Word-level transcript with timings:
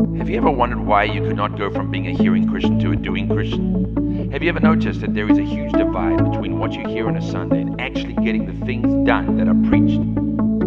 Have 0.00 0.30
you 0.30 0.38
ever 0.38 0.50
wondered 0.50 0.80
why 0.80 1.04
you 1.04 1.20
could 1.20 1.36
not 1.36 1.58
go 1.58 1.70
from 1.70 1.90
being 1.90 2.06
a 2.06 2.12
hearing 2.12 2.48
Christian 2.48 2.78
to 2.80 2.92
a 2.92 2.96
doing 2.96 3.28
Christian? 3.28 4.30
Have 4.32 4.42
you 4.42 4.48
ever 4.48 4.58
noticed 4.58 5.02
that 5.02 5.12
there 5.12 5.30
is 5.30 5.36
a 5.36 5.42
huge 5.42 5.72
divide 5.72 6.24
between 6.24 6.58
what 6.58 6.72
you 6.72 6.88
hear 6.88 7.06
on 7.06 7.18
a 7.18 7.30
Sunday 7.30 7.60
and 7.60 7.78
actually 7.78 8.14
getting 8.14 8.46
the 8.46 8.64
things 8.64 9.06
done 9.06 9.36
that 9.36 9.46
are 9.46 9.68
preached? 9.68 10.00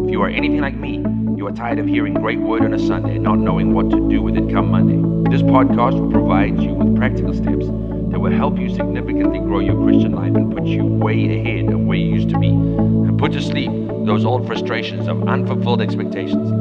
If 0.06 0.12
you 0.12 0.22
are 0.22 0.30
anything 0.30 0.62
like 0.62 0.76
me, 0.76 0.98
you 1.36 1.48
are 1.48 1.52
tired 1.52 1.80
of 1.80 1.88
hearing 1.88 2.14
great 2.14 2.38
word 2.38 2.62
on 2.62 2.76
a 2.76 2.80
Sunday 2.80 3.16
and 3.16 3.24
not 3.24 3.40
knowing 3.40 3.74
what 3.74 3.90
to 3.90 4.08
do 4.08 4.22
with 4.22 4.38
it 4.38 4.54
come 4.54 4.70
Monday. 4.70 5.02
This 5.32 5.42
podcast 5.42 6.00
will 6.00 6.12
provide 6.12 6.62
you 6.62 6.76
with 6.76 6.96
practical 6.96 7.34
steps 7.34 7.66
that 8.12 8.20
will 8.20 8.32
help 8.32 8.60
you 8.60 8.70
significantly 8.70 9.40
grow 9.40 9.62
your 9.62 9.84
Christian 9.84 10.12
life 10.12 10.36
and 10.36 10.56
put 10.56 10.68
you 10.68 10.86
way 10.86 11.40
ahead 11.40 11.74
of 11.74 11.80
where 11.80 11.98
you 11.98 12.14
used 12.14 12.30
to 12.30 12.38
be 12.38 12.50
and 12.50 13.18
put 13.18 13.32
to 13.32 13.42
sleep 13.42 13.72
those 14.06 14.26
old 14.26 14.46
frustrations 14.46 15.08
of 15.08 15.28
unfulfilled 15.28 15.82
expectations. 15.82 16.52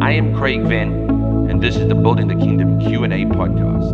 I 0.00 0.12
am 0.12 0.34
Craig 0.34 0.62
Venn 0.62 1.21
and 1.52 1.62
this 1.62 1.76
is 1.76 1.86
the 1.86 1.94
Building 1.94 2.28
the 2.28 2.34
Kingdom 2.34 2.80
Q&A 2.80 3.26
podcast. 3.26 3.92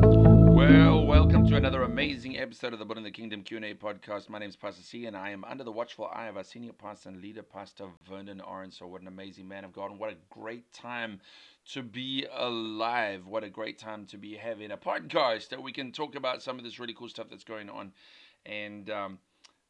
Well, 0.54 1.04
welcome 1.04 1.44
to 1.48 1.56
another 1.56 1.82
amazing 1.82 2.38
episode 2.38 2.72
of 2.72 2.78
the 2.78 2.84
Building 2.84 3.02
the 3.02 3.10
Kingdom 3.10 3.42
Q&A 3.42 3.74
podcast. 3.74 4.28
My 4.28 4.38
name 4.38 4.48
is 4.48 4.54
Pastor 4.54 4.80
C, 4.80 5.06
and 5.06 5.16
I 5.16 5.30
am 5.30 5.42
under 5.42 5.64
the 5.64 5.72
watchful 5.72 6.08
eye 6.14 6.28
of 6.28 6.36
our 6.36 6.44
senior 6.44 6.72
pastor 6.72 7.08
and 7.08 7.20
leader, 7.20 7.42
Pastor 7.42 7.86
Vernon 8.08 8.40
Orange. 8.40 8.74
So 8.74 8.86
what 8.86 9.00
an 9.00 9.08
amazing 9.08 9.48
man 9.48 9.64
of 9.64 9.72
God, 9.72 9.90
and 9.90 9.98
what 9.98 10.12
a 10.12 10.16
great 10.30 10.72
time 10.72 11.20
to 11.72 11.82
be 11.82 12.26
alive. 12.32 13.26
What 13.26 13.42
a 13.42 13.50
great 13.50 13.76
time 13.76 14.06
to 14.06 14.18
be 14.18 14.36
having 14.36 14.70
a 14.70 14.76
podcast 14.76 15.48
that 15.48 15.60
we 15.60 15.72
can 15.72 15.90
talk 15.90 16.14
about 16.14 16.44
some 16.44 16.58
of 16.58 16.64
this 16.64 16.78
really 16.78 16.94
cool 16.94 17.08
stuff 17.08 17.26
that's 17.28 17.42
going 17.42 17.68
on. 17.68 17.90
And 18.46 18.88
um, 18.88 19.18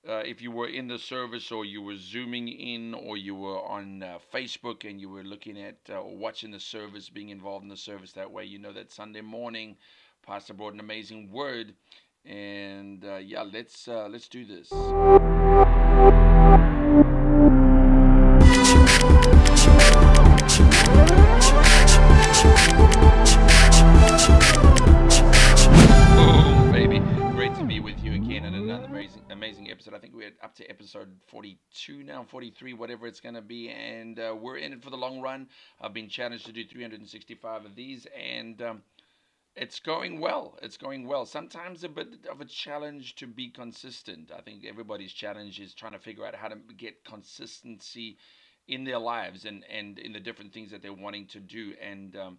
uh, 0.09 0.23
if 0.25 0.41
you 0.41 0.51
were 0.51 0.69
in 0.69 0.89
the 0.89 0.99
service 0.99 1.53
or 1.53 1.65
you 1.65 1.83
were 1.83 1.97
zooming 1.97 2.49
in 2.49 2.95
or 2.95 3.17
you 3.17 3.35
were 3.35 3.63
on 3.63 4.03
uh, 4.03 4.19
Facebook 4.33 4.89
and 4.89 5.01
you 5.01 5.11
were 5.11 5.23
looking 5.23 5.61
at 5.61 5.77
uh, 5.91 6.01
or 6.01 6.17
watching 6.17 6.51
the 6.51 6.61
service, 6.61 7.11
being 7.11 7.29
involved 7.29 7.63
in 7.63 7.69
the 7.69 7.77
service 7.77 8.13
that 8.13 8.31
way, 8.31 8.45
you 8.45 8.59
know 8.59 8.73
that 8.73 8.91
Sunday 8.91 9.21
morning, 9.21 9.77
Pastor 10.27 10.55
brought 10.55 10.73
an 10.73 10.81
amazing 10.81 11.31
word. 11.31 11.75
And 12.25 13.05
uh, 13.05 13.17
yeah, 13.17 13.43
let's 13.43 13.87
uh, 13.87 14.09
let's 14.09 14.29
do 14.29 14.45
this. 14.45 14.73
Up 30.43 30.55
to 30.57 30.69
episode 30.71 31.09
42 31.27 32.03
now, 32.03 32.25
43, 32.25 32.75
whatever 32.75 33.07
it's 33.07 33.21
going 33.21 33.35
to 33.35 33.43
be. 33.43 33.71
And 33.71 34.19
uh, 34.19 34.35
we're 34.39 34.57
in 34.59 34.73
it 34.73 34.83
for 34.83 34.91
the 34.91 34.97
long 34.97 35.21
run. 35.21 35.49
I've 35.81 35.95
been 35.95 36.09
challenged 36.09 36.47
to 36.47 36.53
do 36.53 36.65
365 36.65 37.65
of 37.65 37.75
these, 37.75 38.07
and 38.17 38.61
um, 38.63 38.83
it's 39.57 39.81
going 39.81 40.21
well. 40.21 40.59
It's 40.63 40.77
going 40.77 41.07
well. 41.07 41.27
Sometimes 41.27 41.85
a 41.85 41.89
bit 41.89 42.09
of 42.31 42.41
a 42.41 42.45
challenge 42.45 43.17
to 43.17 43.27
be 43.27 43.49
consistent. 43.49 44.31
I 44.37 44.41
think 44.41 44.65
everybody's 44.65 45.13
challenge 45.13 45.61
is 45.61 45.75
trying 45.75 45.93
to 45.93 45.99
figure 45.99 46.25
out 46.25 46.35
how 46.35 46.49
to 46.49 46.57
get 46.77 47.05
consistency 47.05 48.19
in 48.69 48.85
their 48.85 48.99
lives 48.99 49.45
and, 49.45 49.65
and 49.71 49.99
in 49.99 50.13
the 50.13 50.21
different 50.21 50.53
things 50.53 50.71
that 50.71 50.83
they're 50.83 50.93
wanting 50.93 51.27
to 51.29 51.41
do. 51.41 51.75
And 51.83 52.15
um, 52.17 52.39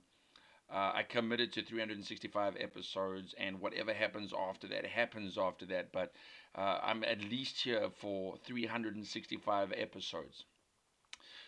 uh, 0.71 0.91
I 0.95 1.03
committed 1.07 1.51
to 1.53 1.63
365 1.63 2.55
episodes, 2.59 3.33
and 3.39 3.59
whatever 3.59 3.91
happens 3.91 4.31
after 4.37 4.67
that 4.67 4.85
happens 4.85 5.37
after 5.37 5.65
that. 5.67 5.91
But 5.91 6.13
uh, 6.55 6.79
I'm 6.81 7.03
at 7.03 7.21
least 7.29 7.61
here 7.61 7.89
for 7.99 8.37
365 8.45 9.73
episodes. 9.75 10.45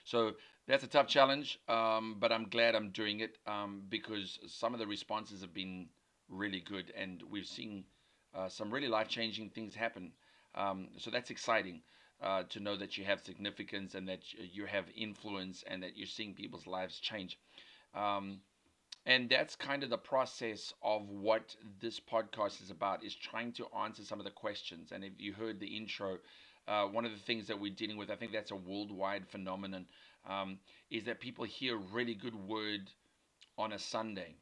So 0.04 0.34
that's 0.68 0.84
a 0.84 0.88
tough 0.88 1.08
challenge, 1.08 1.60
um, 1.68 2.18
but 2.20 2.32
I'm 2.32 2.50
glad 2.50 2.76
I'm 2.76 2.92
doing 2.92 3.20
it 3.20 3.38
um, 3.48 3.84
because 3.90 4.40
some 4.48 4.74
of 4.74 4.80
the 4.80 4.88
responses 4.88 5.42
have 5.42 5.54
been 5.54 5.88
really 6.30 6.62
good, 6.62 6.92
and 6.96 7.22
we've 7.30 7.46
seen 7.46 7.86
uh, 8.34 8.50
some 8.50 8.72
really 8.72 8.88
life 8.88 9.08
changing 9.10 9.50
things 9.50 9.76
happen. 9.76 10.12
Um, 10.56 10.90
so 10.98 11.12
that's 11.12 11.30
exciting. 11.30 11.82
Uh, 12.22 12.44
to 12.50 12.60
know 12.60 12.78
that 12.78 13.00
you 13.00 13.04
have 13.04 13.20
significance 13.26 13.96
and 13.96 14.08
that 14.08 14.20
you 14.34 14.68
have 14.68 14.86
influence 14.96 15.64
and 15.66 15.82
that 15.82 15.98
you're 15.98 16.06
seeing 16.06 16.36
people's 16.36 16.68
lives 16.68 17.00
change. 17.00 17.40
Um, 17.96 18.42
and 19.06 19.30
that's 19.30 19.56
kind 19.56 19.84
of 19.84 19.90
the 19.90 19.98
process 19.98 20.74
of 20.84 21.10
what 21.10 21.56
this 21.80 22.00
podcast 22.00 22.62
is 22.62 22.70
about 22.70 23.04
is 23.04 23.16
trying 23.16 23.52
to 23.54 23.66
answer 23.84 24.04
some 24.04 24.20
of 24.20 24.26
the 24.26 24.32
questions. 24.32 24.92
And 24.92 25.04
if 25.04 25.14
you 25.18 25.34
heard 25.34 25.60
the 25.60 25.76
intro 25.76 26.20
uh, 26.68 26.86
one 26.86 27.06
of 27.06 27.12
the 27.12 27.18
things 27.18 27.48
that 27.48 27.60
we're 27.60 27.74
dealing 27.74 27.98
with 27.98 28.12
i 28.12 28.16
think 28.16 28.32
that's 28.32 28.52
a 28.52 28.56
worldwide 28.56 29.28
phenomenon 29.28 29.86
um, 30.30 30.58
is 30.90 31.04
that 31.06 31.20
people 31.20 31.44
hear 31.44 31.78
really 31.78 32.14
good 32.14 32.36
word 32.36 32.90
on 33.58 33.74
a 33.74 33.80
sunday. 33.80 34.36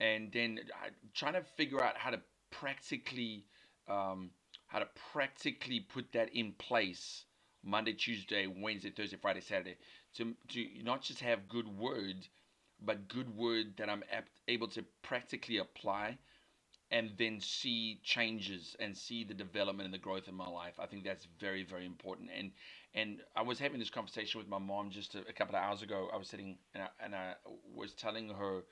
And 0.00 0.30
then 0.32 0.60
uh, 0.84 0.90
trying 1.14 1.34
to 1.34 1.42
figure 1.42 1.82
out 1.82 1.96
how 1.96 2.10
to 2.10 2.20
practically 2.50 3.44
um, 3.88 4.30
how 4.66 4.80
to 4.80 4.88
practically 5.12 5.80
put 5.80 6.12
that 6.12 6.34
in 6.34 6.52
place 6.52 7.24
monday 7.62 7.92
tuesday 7.92 8.46
wednesday 8.46 8.90
thursday 8.90 9.16
friday 9.16 9.40
saturday 9.40 9.76
to, 10.14 10.34
to 10.48 10.66
not 10.82 11.02
just 11.02 11.20
have 11.20 11.48
good 11.48 11.66
word 11.68 12.26
but 12.80 13.08
good 13.08 13.36
word 13.36 13.74
that 13.78 13.88
I'm 13.88 14.04
able 14.48 14.68
to 14.68 14.84
practically 15.02 15.58
apply 15.58 16.18
and 16.90 17.10
then 17.18 17.40
see 17.40 18.00
changes 18.04 18.76
and 18.78 18.96
see 18.96 19.24
the 19.24 19.34
development 19.34 19.86
and 19.86 19.94
the 19.94 19.98
growth 19.98 20.28
in 20.28 20.34
my 20.34 20.48
life. 20.48 20.74
I 20.78 20.86
think 20.86 21.04
that's 21.04 21.26
very, 21.40 21.64
very 21.64 21.86
important. 21.86 22.30
And 22.36 22.52
and 22.94 23.20
I 23.34 23.42
was 23.42 23.58
having 23.58 23.78
this 23.78 23.90
conversation 23.90 24.38
with 24.38 24.48
my 24.48 24.58
mom 24.58 24.90
just 24.90 25.14
a, 25.14 25.20
a 25.28 25.32
couple 25.32 25.56
of 25.56 25.62
hours 25.62 25.82
ago. 25.82 26.08
I 26.12 26.16
was 26.16 26.28
sitting 26.28 26.56
and 26.74 26.84
I, 26.84 26.88
and 27.04 27.14
I 27.14 27.34
was 27.74 27.92
telling 27.92 28.30
her 28.30 28.62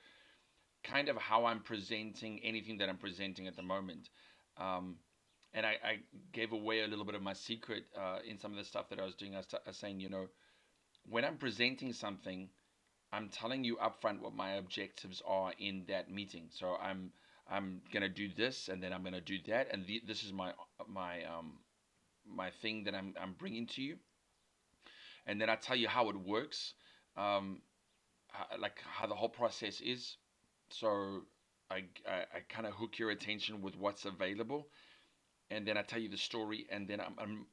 kind 0.83 1.09
of 1.09 1.17
how 1.17 1.45
I'm 1.45 1.59
presenting 1.59 2.39
anything 2.43 2.77
that 2.77 2.89
I'm 2.89 2.97
presenting 2.97 3.47
at 3.47 3.55
the 3.55 3.63
moment. 3.63 4.09
Um, 4.57 4.95
and 5.53 5.65
I, 5.65 5.75
I, 5.83 5.97
gave 6.31 6.51
away 6.51 6.81
a 6.81 6.87
little 6.87 7.05
bit 7.05 7.15
of 7.15 7.21
my 7.21 7.33
secret 7.33 7.85
uh, 7.97 8.19
in 8.27 8.37
some 8.37 8.51
of 8.51 8.57
the 8.57 8.63
stuff 8.63 8.89
that 8.89 8.99
I 8.99 9.05
was 9.05 9.15
doing. 9.15 9.35
I 9.35 9.37
was, 9.37 9.47
t- 9.47 9.57
I 9.65 9.69
was 9.69 9.77
saying, 9.77 9.99
you 9.99 10.09
know, 10.09 10.27
when 11.09 11.25
I'm 11.25 11.37
presenting 11.37 11.93
something, 11.93 12.49
I'm 13.15 13.29
telling 13.29 13.63
you 13.63 13.77
upfront 13.77 14.21
what 14.21 14.35
my 14.35 14.53
objectives 14.53 15.21
are 15.25 15.53
in 15.59 15.85
that 15.87 16.11
meeting. 16.11 16.49
So 16.51 16.75
I'm 16.81 17.11
I'm 17.49 17.81
gonna 17.93 18.09
do 18.09 18.29
this, 18.35 18.69
and 18.69 18.81
then 18.83 18.93
I'm 18.93 19.03
gonna 19.03 19.21
do 19.21 19.39
that, 19.47 19.69
and 19.71 19.85
the, 19.87 20.01
this 20.07 20.23
is 20.23 20.33
my 20.33 20.53
my 20.87 21.23
um 21.25 21.59
my 22.27 22.51
thing 22.51 22.83
that 22.85 22.95
I'm 22.95 23.15
I'm 23.21 23.33
bringing 23.33 23.67
to 23.67 23.81
you, 23.81 23.97
and 25.27 25.39
then 25.41 25.49
I 25.49 25.55
tell 25.55 25.75
you 25.75 25.87
how 25.87 26.09
it 26.09 26.15
works, 26.15 26.73
um, 27.17 27.61
how, 28.29 28.47
like 28.59 28.79
how 28.83 29.07
the 29.07 29.15
whole 29.15 29.29
process 29.29 29.81
is. 29.81 30.17
So 30.69 31.21
I 31.71 31.85
I, 32.07 32.19
I 32.35 32.39
kind 32.49 32.67
of 32.67 32.73
hook 32.73 32.99
your 32.99 33.11
attention 33.11 33.61
with 33.61 33.77
what's 33.77 34.05
available, 34.05 34.67
and 35.51 35.67
then 35.67 35.77
I 35.77 35.81
tell 35.83 35.99
you 35.99 36.09
the 36.09 36.17
story, 36.17 36.65
and 36.71 36.87
then 36.87 36.99
I'm, 36.99 37.15
I'm 37.17 37.45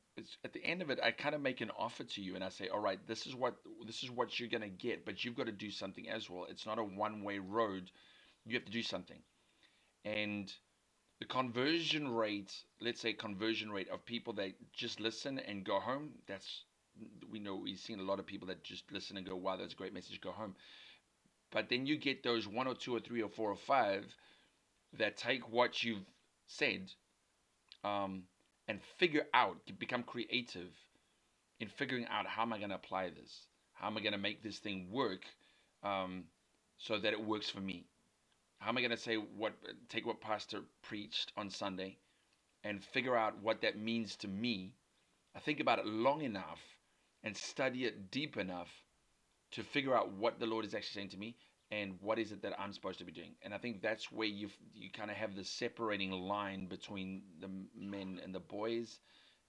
at 0.45 0.53
the 0.53 0.65
end 0.65 0.83
of 0.83 0.91
it, 0.91 1.01
I 1.03 1.11
kind 1.11 1.35
of 1.35 1.41
make 1.41 1.61
an 1.61 1.71
offer 1.79 2.05
to 2.05 2.23
you, 2.23 2.35
and 2.35 2.45
I 2.45 2.51
say, 2.51 2.69
all 2.69 2.81
right, 2.81 2.99
this 3.07 3.27
is 3.27 3.35
what 3.35 3.57
this 3.87 4.03
is 4.03 4.11
what 4.11 4.39
you're 4.39 4.49
gonna 4.49 4.69
get, 4.69 5.05
but 5.05 5.25
you've 5.25 5.37
got 5.37 5.47
to 5.47 5.53
do 5.53 5.71
something 5.71 6.09
as 6.09 6.29
well. 6.29 6.47
It's 6.49 6.67
not 6.67 6.79
a 6.79 6.85
one-way 6.85 7.39
road. 7.39 7.91
You 8.45 8.55
have 8.55 8.65
to 8.67 8.73
do 8.73 8.83
something, 8.83 9.19
and 10.05 10.53
the 11.21 11.27
conversion 11.27 12.09
rate, 12.09 12.53
let's 12.81 13.01
say 13.01 13.13
conversion 13.13 13.71
rate 13.71 13.89
of 13.91 14.05
people 14.05 14.33
that 14.35 14.53
just 14.73 15.01
listen 15.01 15.39
and 15.39 15.65
go 15.65 15.79
home. 15.81 16.11
That's 16.27 16.65
we 17.31 17.39
know 17.39 17.57
we've 17.57 17.79
seen 17.79 18.01
a 18.01 18.05
lot 18.05 18.19
of 18.19 18.27
people 18.27 18.49
that 18.49 18.65
just 18.65 18.91
listen 18.93 19.17
and 19.17 19.27
go, 19.27 19.37
wow, 19.37 19.57
that's 19.57 19.73
a 19.73 19.77
great 19.77 19.95
message, 19.95 20.21
go 20.21 20.33
home. 20.33 20.57
But 21.53 21.69
then 21.69 21.87
you 21.87 21.97
get 21.97 22.23
those 22.23 22.49
one 22.49 22.67
or 22.67 22.75
two 22.75 22.97
or 22.97 23.01
three 23.01 23.23
or 23.23 23.29
four 23.29 23.51
or 23.51 23.57
five 23.57 24.05
that 24.95 25.17
take 25.17 25.49
what 25.51 25.83
you've 25.83 26.05
said. 26.47 26.91
Um, 27.85 28.25
and 28.69 28.81
figure 28.99 29.27
out, 29.35 29.57
become 29.79 30.03
creative 30.03 30.71
in 31.61 31.69
figuring 31.69 32.07
out 32.09 32.27
how 32.27 32.43
am 32.43 32.53
I 32.53 32.59
going 32.59 32.71
to 32.71 32.77
apply 32.77 33.11
this? 33.11 33.47
How 33.75 33.89
am 33.89 33.97
I 33.97 34.01
going 34.01 34.13
to 34.13 34.19
make 34.19 34.43
this 34.43 34.59
thing 34.59 34.89
work 34.91 35.23
um, 35.83 36.25
so 36.79 36.99
that 36.99 37.13
it 37.13 37.25
works 37.25 37.49
for 37.49 37.61
me? 37.61 37.85
How 38.59 38.69
am 38.71 38.79
I 38.79 38.81
going 38.81 38.93
to 38.93 38.97
say 38.97 39.17
what, 39.17 39.53
take 39.89 40.07
what 40.07 40.21
Pastor 40.21 40.61
preached 40.83 41.33
on 41.37 41.51
Sunday 41.51 41.99
and 42.63 42.83
figure 42.83 43.17
out 43.17 43.43
what 43.43 43.63
that 43.63 43.77
means 43.79 44.17
to 44.17 44.29
me? 44.29 44.73
I 45.35 45.41
think 45.41 45.61
about 45.61 45.81
it 45.81 45.87
long 45.87 46.23
enough 46.23 46.61
and 47.25 47.37
study 47.37 47.85
it 47.85 48.11
deep 48.11 48.37
enough 48.37 48.69
to 49.53 49.63
figure 49.63 49.97
out 49.97 50.13
what 50.13 50.39
the 50.39 50.47
Lord 50.47 50.65
is 50.65 50.75
actually 50.75 50.95
saying 50.95 51.09
to 51.11 51.17
me 51.19 51.37
and 51.73 51.95
what 52.03 52.19
is 52.19 52.33
it 52.33 52.43
that 52.43 52.61
I'm 52.61 52.73
supposed 52.75 52.99
to 53.01 53.05
be 53.05 53.13
doing. 53.13 53.35
And 53.43 53.55
I 53.55 53.59
think 53.59 53.83
that's 53.83 54.13
where 54.13 54.29
you 54.29 54.51
you 54.75 54.91
kind 54.91 55.11
of 55.11 55.17
have 55.17 55.35
the 55.35 55.45
separating 55.45 56.13
line 56.13 56.67
between 56.67 57.23
the 57.41 57.49
men 57.77 58.21
and 58.23 58.35
the 58.35 58.41
boys 58.41 59.01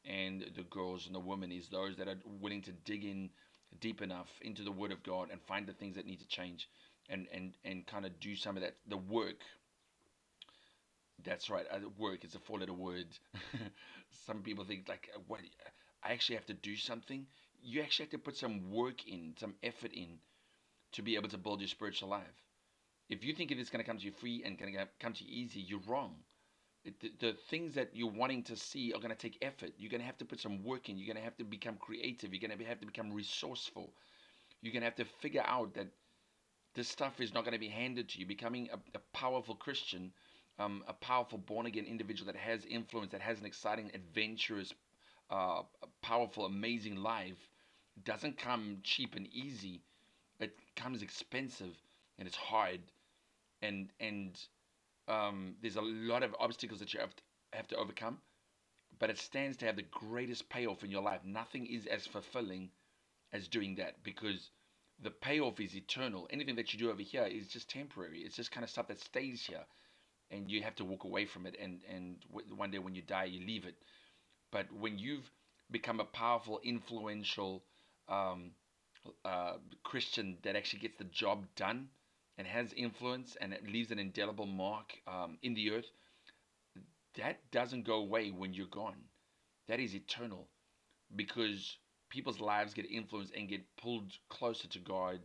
and 0.06 0.46
the 0.56 0.64
girls 0.64 1.06
and 1.06 1.16
the 1.16 1.20
women 1.20 1.52
is 1.52 1.68
those 1.70 1.98
that 1.98 2.08
are 2.08 2.18
willing 2.42 2.62
to 2.64 2.72
dig 2.86 3.06
in 3.06 3.30
deep 3.82 4.02
enough 4.02 4.30
into 4.42 4.64
the 4.64 4.72
word 4.72 4.92
of 4.92 5.04
God 5.04 5.30
and 5.32 5.42
find 5.42 5.68
the 5.68 5.74
things 5.74 5.96
that 5.98 6.08
need 6.08 6.20
to 6.22 6.28
change 6.28 6.70
and 7.10 7.28
and 7.34 7.54
and 7.66 7.86
kind 7.88 8.06
of 8.06 8.20
do 8.22 8.36
some 8.36 8.56
of 8.58 8.64
that. 8.64 8.76
The 8.88 8.98
work 8.98 9.42
that's 11.24 11.50
right 11.50 11.66
uh, 11.72 11.80
work 11.98 12.26
is 12.26 12.36
a 12.36 12.40
four 12.40 12.60
letter 12.60 12.74
word. 12.74 13.08
Some 14.26 14.42
people 14.42 14.64
think 14.66 14.88
like 14.90 15.10
what 15.28 15.42
I 16.04 16.14
actually 16.14 16.36
have 16.36 16.46
to 16.48 16.54
do 16.54 16.76
something? 16.76 17.26
You 17.64 17.82
actually 17.82 18.06
have 18.06 18.12
to 18.12 18.18
put 18.18 18.38
some 18.38 18.72
work 18.72 19.08
in 19.08 19.34
some 19.40 19.56
effort 19.64 19.94
in 19.94 20.20
to 20.94 21.02
be 21.02 21.16
able 21.16 21.30
to 21.30 21.38
build 21.38 21.60
your 21.60 21.68
spiritual 21.68 22.10
life. 22.10 22.42
If 23.10 23.24
you 23.24 23.34
think 23.34 23.52
it's 23.52 23.70
going 23.70 23.84
to 23.84 23.90
come 23.90 23.98
to 23.98 24.06
you 24.06 24.12
free 24.12 24.44
and 24.46 24.58
going 24.58 24.74
to 24.74 24.88
come 25.00 25.14
to 25.14 25.24
you 25.24 25.44
easy, 25.44 25.60
you're 25.60 25.82
wrong. 25.88 26.16
It, 26.86 27.00
the, 27.00 27.12
the 27.20 27.34
things 27.50 27.76
that 27.76 27.90
you're 27.94 28.12
wanting 28.12 28.44
to 28.44 28.56
see 28.56 28.92
are 28.94 29.00
going 29.00 29.12
to 29.12 29.16
take 29.16 29.38
effort. 29.42 29.72
You're 29.78 29.92
going 29.92 30.02
to 30.02 30.08
have 30.08 30.18
to 30.18 30.26
put 30.26 30.40
some 30.40 30.64
work 30.64 30.90
in. 30.90 30.98
You're 30.98 31.08
going 31.14 31.18
to 31.18 31.24
have 31.24 31.38
to 31.38 31.44
become 31.44 31.78
creative. 31.78 32.34
You're 32.34 32.48
going 32.48 32.58
to 32.58 32.66
have 32.66 32.80
to 32.80 32.86
become 32.86 33.12
resourceful. 33.14 33.94
You're 34.62 34.74
going 34.74 34.82
to 34.82 34.88
have 34.88 34.96
to 34.96 35.06
figure 35.22 35.44
out 35.46 35.74
that 35.76 35.88
this 36.76 36.88
stuff 36.88 37.22
is 37.22 37.34
not 37.34 37.44
going 37.44 37.54
to 37.54 37.60
be 37.60 37.68
handed 37.68 38.10
to 38.10 38.20
you. 38.20 38.26
Becoming 38.26 38.70
a, 38.74 38.78
a 38.98 39.02
powerful 39.14 39.56
Christian, 39.56 40.12
um, 40.60 40.84
a 40.88 40.94
powerful 40.94 41.38
born 41.38 41.66
again 41.66 41.86
individual 41.86 42.32
that 42.32 42.40
has 42.40 42.66
influence, 42.66 43.12
that 43.12 43.22
has 43.22 43.40
an 43.40 43.46
exciting, 43.46 43.92
adventurous, 43.94 44.74
uh, 45.30 45.62
powerful, 46.02 46.46
amazing 46.46 46.96
life 46.96 47.38
doesn't 48.04 48.38
come 48.38 48.80
cheap 48.84 49.16
and 49.16 49.28
easy. 49.28 49.82
Comes 50.76 51.02
expensive 51.02 51.76
and 52.18 52.28
it's 52.28 52.38
hard, 52.38 52.80
and 53.62 53.90
and 54.00 54.40
um, 55.08 55.56
there's 55.62 55.76
a 55.76 55.82
lot 55.82 56.24
of 56.24 56.36
obstacles 56.40 56.80
that 56.80 56.94
you 56.94 57.00
have 57.00 57.16
to, 57.16 57.24
have 57.54 57.68
to 57.70 57.76
overcome. 57.76 58.20
But 59.00 59.10
it 59.10 59.18
stands 59.18 59.58
to 59.58 59.66
have 59.66 59.76
the 59.76 59.84
greatest 59.84 60.50
payoff 60.50 60.84
in 60.84 60.92
your 60.92 61.02
life. 61.02 61.22
Nothing 61.26 61.66
is 61.66 61.88
as 61.88 62.06
fulfilling 62.06 62.70
as 63.34 63.48
doing 63.48 63.76
that 63.76 64.04
because 64.04 64.50
the 65.02 65.12
payoff 65.12 65.60
is 65.60 65.76
eternal. 65.76 66.28
Anything 66.32 66.56
that 66.56 66.74
you 66.74 66.80
do 66.80 66.92
over 66.92 67.02
here 67.02 67.26
is 67.26 67.48
just 67.48 67.70
temporary. 67.70 68.20
It's 68.20 68.36
just 68.36 68.52
kind 68.52 68.64
of 68.64 68.70
stuff 68.70 68.88
that 68.88 69.00
stays 69.02 69.46
here, 69.46 69.66
and 70.32 70.50
you 70.50 70.62
have 70.64 70.76
to 70.76 70.86
walk 70.86 71.04
away 71.04 71.26
from 71.26 71.46
it. 71.46 71.56
And 71.62 71.82
and 71.94 72.18
one 72.56 72.72
day 72.72 72.80
when 72.80 72.96
you 72.96 73.02
die, 73.02 73.26
you 73.26 73.46
leave 73.46 73.66
it. 73.66 73.76
But 74.52 74.72
when 74.72 74.98
you've 75.00 75.30
become 75.72 76.00
a 76.00 76.06
powerful, 76.06 76.60
influential 76.64 77.64
um, 78.08 78.52
uh, 79.26 79.54
Christian 79.84 80.38
that 80.44 80.56
actually 80.56 80.80
gets 80.80 80.98
the 80.98 81.06
job 81.06 81.46
done 81.56 81.88
and 82.38 82.48
has 82.48 82.74
influence 82.74 83.38
and 83.40 83.54
it 83.54 83.68
leaves 83.68 83.92
an 83.92 84.00
indelible 84.00 84.46
mark 84.46 84.94
um, 85.08 85.38
in 85.42 85.54
the 85.54 85.72
earth, 85.72 85.90
that 87.16 87.40
doesn't 87.52 87.86
go 87.86 87.96
away 87.96 88.32
when 88.32 88.54
you're 88.54 88.68
gone. 88.68 88.98
That 89.68 89.80
is 89.80 89.96
eternal 89.96 90.48
because 91.16 91.78
people's 92.10 92.40
lives 92.40 92.74
get 92.74 92.90
influenced 92.90 93.34
and 93.36 93.48
get 93.48 93.62
pulled 93.78 94.12
closer 94.30 94.68
to 94.70 94.80
God. 94.80 95.20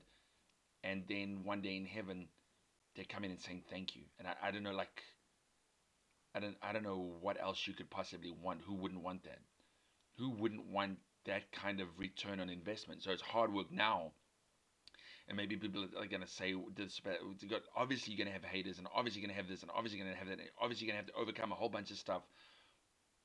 And 0.85 1.03
then 1.09 1.41
one 1.45 1.61
day 1.61 1.77
in 1.77 1.87
heaven, 1.87 2.29
they 2.97 3.05
come 3.05 3.25
in 3.25 3.31
and 3.31 3.41
saying 3.41 3.63
thank 3.71 3.97
you. 3.97 4.03
And 4.19 4.29
I, 4.29 4.49
I 4.49 4.51
don't 4.51 4.63
know, 4.63 4.73
like, 4.73 5.03
I 6.35 6.41
don't, 6.41 6.57
I 6.63 6.73
don't 6.73 6.85
know 6.85 7.13
what 7.21 7.41
else 7.41 7.67
you 7.67 7.75
could 7.75 7.91
possibly 7.91 8.33
want. 8.43 8.61
Who 8.67 8.75
wouldn't 8.75 9.03
want 9.03 9.25
that? 9.25 9.41
Who 10.19 10.31
wouldn't 10.31 10.67
want 10.67 10.99
that 11.29 11.53
kind 11.53 11.81
of 11.81 11.87
return 11.97 12.41
on 12.41 12.51
investment? 12.51 13.03
So 13.03 13.13
it's 13.13 13.23
hard 13.23 13.53
work 13.53 13.71
now. 13.71 14.13
And 15.29 15.37
maybe 15.37 15.57
people 15.57 15.85
are 15.99 16.07
going 16.07 16.23
to 16.23 16.27
say 16.27 16.55
obviously 17.77 18.15
you're 18.15 18.25
going 18.25 18.29
to 18.29 18.33
have 18.33 18.45
haters 18.45 18.79
and 18.79 18.89
obviously 18.95 19.21
you're 19.21 19.29
going 19.29 19.37
to 19.37 19.43
have 19.43 19.49
this 19.49 19.63
and 19.63 19.71
obviously 19.75 19.99
you're 19.99 20.07
going 20.07 20.17
to 20.17 20.19
have 20.19 20.29
that 20.29 20.41
and 20.41 20.49
obviously 20.61 20.87
you're 20.87 20.95
going 20.95 21.05
to 21.05 21.13
have 21.13 21.15
to 21.15 21.21
overcome 21.21 21.53
a 21.53 21.55
whole 21.55 21.69
bunch 21.69 21.91
of 21.91 21.99
stuff. 21.99 22.23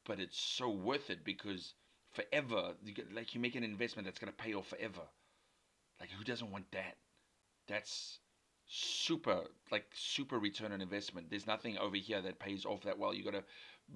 But 0.06 0.20
it's 0.20 0.38
so 0.38 0.70
worth 0.70 1.10
it 1.10 1.24
because 1.24 1.74
forever 2.12 2.74
like 3.16 3.34
you 3.34 3.42
make 3.42 3.56
an 3.56 3.64
investment 3.64 4.06
that's 4.06 4.20
going 4.20 4.32
to 4.32 4.44
pay 4.44 4.54
off 4.54 4.68
forever. 4.68 5.02
Like 6.00 6.10
who 6.12 6.26
doesn't 6.26 6.52
want 6.52 6.70
that? 6.74 6.98
That's 7.70 8.20
super 8.68 9.44
like 9.72 9.86
super 9.94 10.40
return 10.40 10.74
on 10.74 10.82
investment. 10.82 11.30
There's 11.30 11.48
nothing 11.48 11.78
over 11.78 11.96
here 11.96 12.22
that 12.22 12.38
pays 12.38 12.66
off 12.66 12.84
that 12.84 13.00
well. 13.00 13.14
You 13.14 13.24
got 13.24 13.34
to 13.34 13.44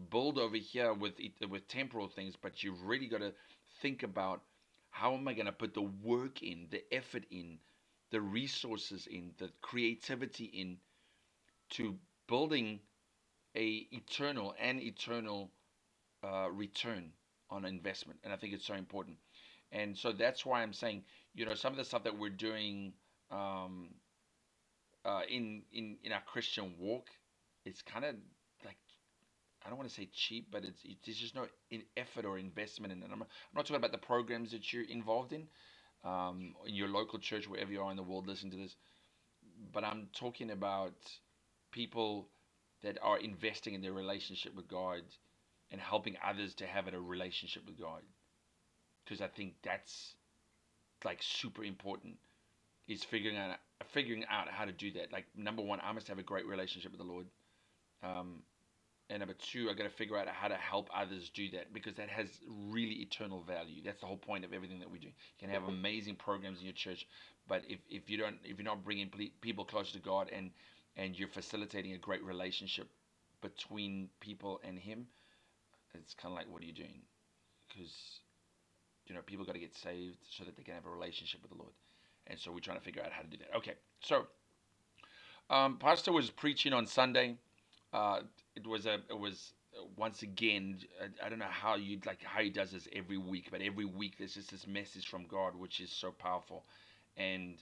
build 0.09 0.37
over 0.37 0.55
here 0.55 0.93
with 0.93 1.13
with 1.49 1.67
temporal 1.67 2.07
things 2.07 2.35
but 2.41 2.63
you've 2.63 2.83
really 2.83 3.07
got 3.07 3.19
to 3.19 3.33
think 3.81 4.03
about 4.03 4.41
how 4.89 5.13
am 5.13 5.27
i 5.27 5.33
going 5.33 5.45
to 5.45 5.51
put 5.51 5.73
the 5.73 5.81
work 6.03 6.41
in 6.43 6.67
the 6.71 6.83
effort 6.93 7.25
in 7.31 7.59
the 8.11 8.21
resources 8.21 9.07
in, 9.07 9.31
the 9.37 9.49
creativity 9.61 10.45
in 10.45 10.77
to 11.69 11.95
building 12.27 12.79
a 13.55 13.87
eternal 13.91 14.53
and 14.59 14.81
eternal 14.81 15.51
uh, 16.23 16.47
return 16.51 17.11
on 17.49 17.65
investment. 17.65 18.19
And 18.23 18.33
I 18.33 18.37
think 18.37 18.53
it's 18.53 18.65
so 18.65 18.75
important. 18.75 19.17
And 19.71 19.97
so 19.97 20.11
that's 20.11 20.45
why 20.45 20.61
I'm 20.61 20.73
saying, 20.73 21.03
you 21.33 21.45
know, 21.45 21.55
some 21.55 21.73
of 21.73 21.77
the 21.77 21.83
stuff 21.85 22.03
that 22.03 22.17
we're 22.17 22.29
doing 22.29 22.93
um, 23.31 23.89
uh, 25.05 25.21
in 25.29 25.63
in 25.73 25.97
in 26.03 26.11
our 26.11 26.21
Christian 26.25 26.73
walk, 26.79 27.07
it's 27.65 27.81
kind 27.81 28.05
of 28.05 28.15
I 29.67 29.69
don't 29.69 29.77
want 29.77 29.89
to 29.89 29.95
say 29.95 30.09
cheap, 30.13 30.47
but 30.49 30.63
it's, 30.63 30.79
it's 30.85 31.05
there's 31.05 31.17
just 31.17 31.35
no 31.35 31.45
effort 31.97 32.23
or 32.23 32.39
investment 32.39 32.93
in 32.93 33.03
it. 33.03 33.09
I'm, 33.11 33.21
I'm 33.21 33.27
not 33.53 33.65
talking 33.65 33.75
about 33.75 33.91
the 33.91 33.97
programs 33.97 34.51
that 34.51 34.71
you're 34.71 34.85
involved 34.85 35.33
in 35.33 35.47
um, 36.05 36.55
in 36.65 36.73
your 36.73 36.87
local 36.87 37.19
church, 37.19 37.49
wherever 37.49 37.71
you 37.71 37.81
are 37.81 37.91
in 37.91 37.97
the 37.97 38.03
world, 38.03 38.27
listen 38.27 38.49
to 38.51 38.57
this. 38.57 38.75
But 39.73 39.83
I'm 39.83 40.07
talking 40.13 40.51
about 40.51 40.95
people 41.71 42.29
that 42.83 42.97
are 43.01 43.17
investing 43.17 43.73
in 43.73 43.81
their 43.81 43.91
relationship 43.93 44.55
with 44.55 44.69
God 44.69 45.01
and 45.69 45.81
helping 45.81 46.15
others 46.25 46.53
to 46.55 46.65
have 46.65 46.87
a 46.87 46.99
relationship 46.99 47.65
with 47.65 47.77
God. 47.77 48.01
Because 49.03 49.21
I 49.21 49.27
think 49.27 49.55
that's 49.63 50.15
like 51.03 51.19
super 51.21 51.63
important 51.63 52.15
is 52.87 53.03
figuring 53.03 53.37
out 53.37 53.57
figuring 53.91 54.23
out 54.29 54.47
how 54.49 54.65
to 54.65 54.71
do 54.71 54.91
that. 54.93 55.11
Like 55.11 55.25
number 55.35 55.61
one, 55.61 55.79
I 55.83 55.91
must 55.91 56.07
have 56.07 56.19
a 56.19 56.23
great 56.23 56.45
relationship 56.45 56.91
with 56.91 56.99
the 56.99 57.07
Lord. 57.07 57.25
Um, 58.03 58.43
and 59.09 59.19
number 59.19 59.35
two, 59.35 59.69
I 59.69 59.73
got 59.73 59.83
to 59.83 59.89
figure 59.89 60.17
out 60.17 60.27
how 60.27 60.49
to 60.49 60.55
help 60.55 60.89
others 60.93 61.29
do 61.33 61.49
that 61.51 61.73
because 61.73 61.95
that 61.95 62.09
has 62.09 62.27
really 62.69 62.95
eternal 62.95 63.41
value. 63.41 63.81
That's 63.83 64.01
the 64.01 64.05
whole 64.05 64.17
point 64.17 64.43
of 64.43 64.51
everything 64.51 64.79
that 64.79 64.91
we 64.91 64.99
do. 64.99 65.07
You 65.07 65.13
can 65.39 65.49
have 65.49 65.63
amazing 65.63 66.15
programs 66.15 66.59
in 66.59 66.65
your 66.65 66.73
church, 66.73 67.07
but 67.47 67.63
if, 67.69 67.79
if 67.89 68.09
you 68.09 68.17
don't, 68.17 68.35
if 68.43 68.57
you're 68.57 68.65
not 68.65 68.83
bringing 68.83 69.09
people 69.39 69.63
closer 69.63 69.93
to 69.93 69.99
God 69.99 70.29
and 70.35 70.51
and 70.97 71.17
you're 71.17 71.29
facilitating 71.29 71.93
a 71.93 71.97
great 71.97 72.23
relationship 72.23 72.89
between 73.41 74.09
people 74.19 74.59
and 74.67 74.77
Him, 74.77 75.07
it's 75.93 76.13
kind 76.13 76.33
of 76.33 76.37
like, 76.37 76.51
what 76.51 76.61
are 76.61 76.65
you 76.65 76.73
doing? 76.73 77.01
Because 77.69 78.19
you 79.05 79.15
know, 79.15 79.21
people 79.25 79.45
got 79.45 79.53
to 79.53 79.59
get 79.59 79.73
saved 79.73 80.17
so 80.29 80.43
that 80.43 80.57
they 80.57 80.63
can 80.63 80.73
have 80.73 80.85
a 80.85 80.89
relationship 80.89 81.41
with 81.41 81.51
the 81.51 81.57
Lord, 81.57 81.73
and 82.27 82.37
so 82.37 82.51
we're 82.51 82.59
trying 82.59 82.77
to 82.77 82.83
figure 82.83 83.01
out 83.01 83.11
how 83.13 83.21
to 83.21 83.27
do 83.27 83.37
that. 83.37 83.55
Okay, 83.55 83.75
so 84.01 84.27
um, 85.49 85.77
Pastor 85.77 86.11
was 86.11 86.29
preaching 86.29 86.73
on 86.73 86.85
Sunday. 86.85 87.37
Uh, 87.93 88.19
it 88.55 88.67
was 88.67 88.85
a 88.85 88.95
it 89.09 89.17
was 89.17 89.53
uh, 89.77 89.85
once 89.95 90.21
again 90.21 90.77
I, 91.01 91.25
I, 91.25 91.29
don't 91.29 91.39
know 91.39 91.45
how 91.49 91.75
you 91.75 91.99
like 92.05 92.21
how 92.21 92.41
he 92.41 92.49
does 92.49 92.71
this 92.71 92.87
every 92.93 93.17
week 93.17 93.47
but 93.49 93.61
every 93.61 93.85
week 93.85 94.15
there's 94.17 94.33
just 94.33 94.51
this 94.51 94.67
message 94.67 95.07
from 95.07 95.25
god 95.25 95.55
which 95.55 95.79
is 95.79 95.89
so 95.91 96.11
powerful. 96.11 96.65
And 97.15 97.55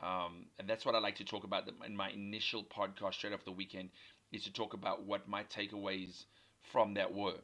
um, 0.00 0.46
and 0.58 0.68
that's 0.68 0.84
what 0.86 0.94
i 0.94 0.98
like 0.98 1.16
to 1.16 1.24
talk 1.24 1.44
about 1.44 1.64
in 1.86 1.96
my 1.96 2.10
initial 2.10 2.64
podcast 2.64 3.14
straight 3.14 3.34
off 3.34 3.44
the 3.44 3.52
weekend 3.52 3.90
is 4.32 4.44
to 4.44 4.52
talk 4.52 4.72
about 4.74 5.04
what 5.04 5.28
my 5.28 5.44
takeaways 5.44 6.24
from 6.72 6.94
that 6.94 7.12
were 7.12 7.38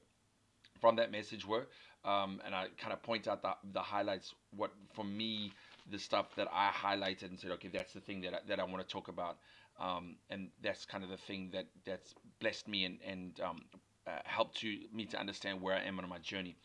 from 0.80 0.96
that 0.96 1.12
message 1.12 1.46
were. 1.46 1.66
Um, 2.04 2.40
and 2.44 2.54
i 2.54 2.66
kind 2.80 2.92
of 2.92 3.02
point 3.02 3.28
out 3.28 3.42
the, 3.42 3.54
the 3.72 3.80
highlights 3.80 4.34
what 4.56 4.72
for 4.94 5.04
me 5.04 5.52
the 5.90 5.98
stuff 5.98 6.34
that 6.36 6.48
i 6.52 6.70
highlighted 6.70 7.30
and 7.30 7.38
said 7.38 7.52
okay 7.52 7.68
that's 7.68 7.92
the 7.92 8.00
thing 8.00 8.22
that 8.22 8.34
I, 8.34 8.38
that 8.48 8.58
i 8.58 8.64
want 8.64 8.86
to 8.86 8.92
talk 8.92 9.06
about 9.06 9.36
um, 9.80 10.16
and 10.30 10.48
that's 10.62 10.84
kind 10.84 11.04
of 11.04 11.10
the 11.10 11.16
thing 11.16 11.50
that 11.52 11.66
that's 11.86 12.14
blessed 12.40 12.68
me 12.68 12.84
and 12.84 12.98
and 13.06 13.40
um, 13.40 13.62
uh, 14.06 14.18
helped 14.24 14.58
to 14.58 14.78
me 14.92 15.06
to 15.06 15.18
understand 15.18 15.60
where 15.60 15.76
I 15.76 15.82
am 15.84 15.98
on 15.98 16.08
my 16.08 16.18
journey. 16.18 16.56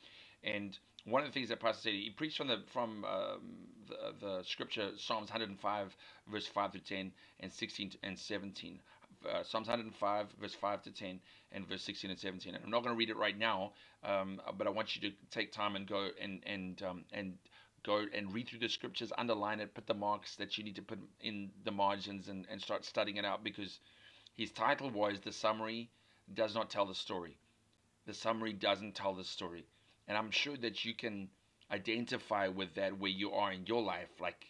And 0.43 0.77
one 1.05 1.21
of 1.21 1.27
the 1.27 1.33
things 1.33 1.49
that 1.49 1.59
Pastor 1.59 1.83
said, 1.83 1.93
he 1.93 2.09
preached 2.09 2.37
from 2.37 2.47
the 2.47 2.63
from 2.71 3.05
um, 3.05 3.67
the, 3.87 4.13
the 4.19 4.43
scripture 4.43 4.91
Psalms 4.97 5.29
105 5.29 5.95
verse 6.31 6.47
5 6.47 6.71
to 6.73 6.79
10 6.79 7.11
and 7.39 7.51
16 7.51 7.91
and 8.03 8.17
17. 8.17 8.79
Uh, 9.27 9.43
Psalms 9.43 9.67
105 9.67 10.27
verse 10.39 10.53
5 10.53 10.83
to 10.83 10.91
10 10.91 11.19
and 11.51 11.67
verse 11.67 11.83
16 11.83 12.11
and 12.11 12.19
17. 12.19 12.55
And 12.55 12.63
I'm 12.63 12.69
not 12.69 12.83
going 12.83 12.93
to 12.93 12.97
read 12.97 13.09
it 13.09 13.17
right 13.17 13.37
now, 13.37 13.71
um, 14.03 14.41
but 14.57 14.67
I 14.67 14.69
want 14.69 14.95
you 14.95 15.09
to 15.09 15.15
take 15.31 15.51
time 15.51 15.75
and 15.75 15.87
go 15.87 16.09
and 16.21 16.41
and 16.45 16.81
um, 16.83 17.05
and 17.11 17.33
go 17.87 18.05
and 18.13 18.33
read 18.33 18.47
through 18.47 18.59
the 18.59 18.69
scriptures, 18.69 19.11
underline 19.17 19.61
it, 19.61 19.73
put 19.73 19.87
the 19.87 19.93
marks 19.93 20.35
that 20.35 20.57
you 20.57 20.63
need 20.63 20.75
to 20.75 20.81
put 20.81 20.99
in 21.21 21.49
the 21.63 21.71
margins, 21.71 22.27
and, 22.27 22.45
and 22.51 22.61
start 22.61 22.85
studying 22.85 23.17
it 23.17 23.25
out 23.25 23.43
because 23.43 23.79
his 24.35 24.51
title 24.51 24.91
was 24.91 25.19
The 25.21 25.31
Summary 25.31 25.89
Does 26.33 26.53
Not 26.53 26.69
Tell 26.69 26.85
the 26.85 26.93
Story. 26.93 27.37
The 28.05 28.13
summary 28.13 28.53
doesn't 28.53 28.93
tell 28.95 29.15
the 29.15 29.23
story. 29.23 29.65
And 30.07 30.17
I'm 30.17 30.31
sure 30.31 30.57
that 30.57 30.85
you 30.85 30.93
can 30.93 31.29
identify 31.71 32.47
with 32.47 32.75
that 32.75 32.99
where 32.99 33.11
you 33.11 33.31
are 33.31 33.51
in 33.51 33.65
your 33.65 33.81
life. 33.81 34.09
Like 34.19 34.45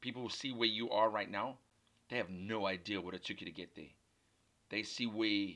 people 0.00 0.28
see 0.28 0.52
where 0.52 0.68
you 0.68 0.90
are 0.90 1.10
right 1.10 1.30
now, 1.30 1.58
they 2.10 2.16
have 2.16 2.30
no 2.30 2.66
idea 2.66 3.00
what 3.00 3.14
it 3.14 3.24
took 3.24 3.40
you 3.40 3.46
to 3.46 3.52
get 3.52 3.74
there. 3.74 3.92
They 4.68 4.82
see 4.82 5.06
where, 5.06 5.48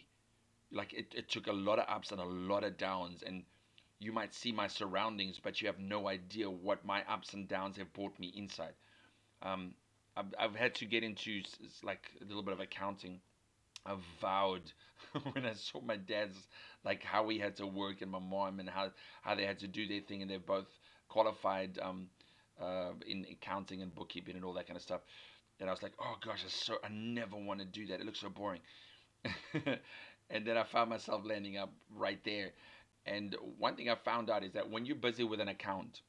like, 0.70 0.92
it, 0.92 1.12
it 1.14 1.28
took 1.28 1.46
a 1.46 1.52
lot 1.52 1.78
of 1.78 1.86
ups 1.88 2.12
and 2.12 2.20
a 2.20 2.24
lot 2.24 2.64
of 2.64 2.76
downs. 2.76 3.22
And 3.26 3.44
you 3.98 4.12
might 4.12 4.34
see 4.34 4.52
my 4.52 4.66
surroundings, 4.68 5.40
but 5.42 5.60
you 5.60 5.66
have 5.68 5.78
no 5.78 6.08
idea 6.08 6.50
what 6.50 6.84
my 6.84 7.02
ups 7.08 7.34
and 7.34 7.48
downs 7.48 7.76
have 7.76 7.92
brought 7.92 8.18
me 8.18 8.32
inside. 8.36 8.74
Um, 9.42 9.74
I've, 10.16 10.34
I've 10.38 10.56
had 10.56 10.74
to 10.76 10.86
get 10.86 11.04
into 11.04 11.42
like 11.82 12.10
a 12.20 12.24
little 12.24 12.42
bit 12.42 12.54
of 12.54 12.60
accounting. 12.60 13.20
I 13.86 13.96
vowed 14.20 14.72
when 15.32 15.46
I 15.46 15.54
saw 15.54 15.80
my 15.80 15.96
dad's 15.96 16.36
like 16.84 17.02
how 17.04 17.28
he 17.28 17.38
had 17.38 17.56
to 17.56 17.66
work 17.66 18.02
and 18.02 18.10
my 18.10 18.18
mom 18.18 18.60
and 18.60 18.68
how 18.68 18.90
how 19.22 19.34
they 19.34 19.44
had 19.46 19.58
to 19.60 19.68
do 19.68 19.86
their 19.86 20.00
thing 20.00 20.22
and 20.22 20.30
they're 20.30 20.38
both 20.40 20.66
qualified 21.08 21.78
um, 21.82 22.08
uh, 22.60 22.92
in 23.06 23.26
accounting 23.30 23.82
and 23.82 23.94
bookkeeping 23.94 24.36
and 24.36 24.44
all 24.44 24.52
that 24.54 24.66
kind 24.66 24.76
of 24.76 24.82
stuff. 24.82 25.02
And 25.60 25.68
I 25.68 25.72
was 25.72 25.82
like, 25.82 25.92
oh 26.00 26.16
gosh, 26.24 26.42
I 26.44 26.48
so 26.50 26.76
I 26.84 26.88
never 26.90 27.36
want 27.36 27.60
to 27.60 27.66
do 27.66 27.86
that. 27.88 28.00
It 28.00 28.06
looks 28.06 28.20
so 28.20 28.28
boring. 28.30 28.60
and 30.30 30.46
then 30.46 30.56
I 30.56 30.64
found 30.64 30.90
myself 30.90 31.22
landing 31.24 31.56
up 31.56 31.72
right 31.94 32.20
there. 32.24 32.50
And 33.06 33.36
one 33.58 33.76
thing 33.76 33.88
I 33.88 33.94
found 33.94 34.30
out 34.30 34.42
is 34.42 34.52
that 34.52 34.70
when 34.70 34.84
you're 34.84 34.96
busy 34.96 35.24
with 35.24 35.40
an 35.40 35.48
account, 35.48 36.00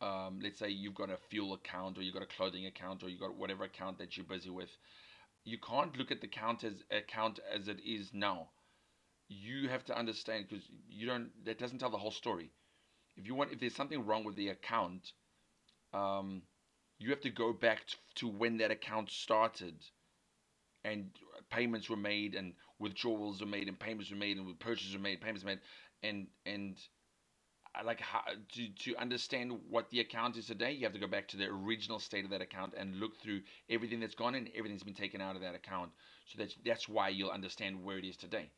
um, 0.00 0.40
let's 0.42 0.58
say 0.58 0.68
you've 0.68 0.94
got 0.94 1.10
a 1.10 1.16
fuel 1.30 1.54
account 1.54 1.98
or 1.98 2.02
you've 2.02 2.14
got 2.14 2.22
a 2.22 2.26
clothing 2.36 2.66
account 2.66 3.02
or 3.02 3.08
you've 3.08 3.20
got 3.20 3.36
whatever 3.36 3.64
account 3.64 3.98
that 3.98 4.16
you're 4.16 4.26
busy 4.26 4.50
with, 4.50 4.70
you 5.44 5.58
can't 5.58 5.96
look 5.96 6.10
at 6.10 6.20
the 6.20 6.26
account 6.26 6.64
as 6.64 6.74
account 6.90 7.40
as 7.52 7.68
it 7.68 7.78
is 7.84 8.10
now. 8.12 8.48
You 9.28 9.68
have 9.68 9.84
to 9.86 9.98
understand 9.98 10.46
because 10.48 10.64
you 10.88 11.06
don't. 11.06 11.30
That 11.44 11.58
doesn't 11.58 11.78
tell 11.78 11.90
the 11.90 11.98
whole 11.98 12.12
story. 12.12 12.50
If 13.16 13.26
you 13.26 13.34
want, 13.34 13.52
if 13.52 13.58
there's 13.58 13.74
something 13.74 14.06
wrong 14.06 14.24
with 14.24 14.36
the 14.36 14.50
account, 14.50 15.12
um, 15.92 16.42
you 16.98 17.10
have 17.10 17.22
to 17.22 17.30
go 17.30 17.52
back 17.52 17.80
to 18.16 18.28
when 18.28 18.58
that 18.58 18.70
account 18.70 19.10
started 19.10 19.74
and 20.84 21.10
payments 21.50 21.90
were 21.90 21.96
made 21.96 22.34
and 22.34 22.52
withdrawals 22.78 23.40
were 23.40 23.46
made 23.46 23.68
and 23.68 23.78
payments 23.78 24.10
were 24.10 24.16
made 24.16 24.36
and 24.36 24.58
purchases 24.60 24.94
were 24.94 25.02
made 25.02 25.20
payments 25.20 25.42
were 25.42 25.50
made 25.50 25.60
and 26.02 26.26
and 26.44 26.78
like 27.84 28.00
how 28.00 28.22
to 28.54 28.68
to 28.70 28.96
understand 28.96 29.52
what 29.68 29.90
the 29.90 30.00
account 30.00 30.36
is 30.36 30.46
today 30.46 30.72
you 30.72 30.84
have 30.84 30.94
to 30.94 30.98
go 30.98 31.06
back 31.06 31.28
to 31.28 31.36
the 31.36 31.44
original 31.46 31.98
state 31.98 32.24
of 32.24 32.30
that 32.30 32.40
account 32.40 32.72
and 32.76 32.96
look 32.96 33.16
through 33.20 33.40
everything 33.68 34.00
that's 34.00 34.14
gone 34.14 34.34
and 34.34 34.48
everything's 34.56 34.82
been 34.82 34.94
taken 34.94 35.20
out 35.20 35.36
of 35.36 35.42
that 35.42 35.54
account 35.54 35.90
so 36.26 36.38
that's 36.38 36.56
that's 36.64 36.88
why 36.88 37.08
you'll 37.08 37.30
understand 37.30 37.82
where 37.84 37.98
it 37.98 38.04
is 38.04 38.16
today 38.16 38.50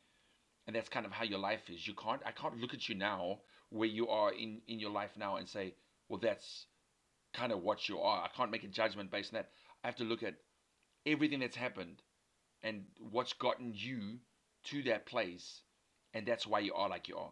and 0.67 0.75
that's 0.75 0.89
kind 0.89 1.05
of 1.05 1.11
how 1.11 1.25
your 1.25 1.39
life 1.39 1.69
is 1.69 1.85
you 1.85 1.93
can't 1.95 2.21
i 2.25 2.31
can't 2.31 2.59
look 2.59 2.73
at 2.73 2.87
you 2.87 2.95
now 2.95 3.39
where 3.69 3.89
you 3.89 4.07
are 4.07 4.31
in 4.33 4.61
in 4.67 4.79
your 4.79 4.91
life 4.91 5.11
now 5.17 5.35
and 5.35 5.49
say 5.49 5.73
well 6.07 6.19
that's 6.21 6.67
kind 7.33 7.51
of 7.51 7.61
what 7.61 7.87
you 7.87 7.99
are. 7.99 8.23
I 8.23 8.29
can't 8.35 8.51
make 8.51 8.63
a 8.63 8.67
judgment 8.67 9.11
based 9.11 9.33
on 9.33 9.39
that. 9.39 9.49
I 9.83 9.87
have 9.87 9.95
to 9.97 10.03
look 10.03 10.23
at 10.23 10.35
everything 11.05 11.39
that's 11.39 11.55
happened 11.55 12.01
and 12.63 12.83
what's 13.11 13.33
gotten 13.33 13.73
you 13.75 14.17
to 14.65 14.83
that 14.83 15.05
place, 15.05 15.61
and 16.13 16.25
that's 16.25 16.47
why 16.47 16.59
you 16.59 16.73
are 16.73 16.89
like 16.89 17.07
you 17.07 17.17
are. 17.17 17.31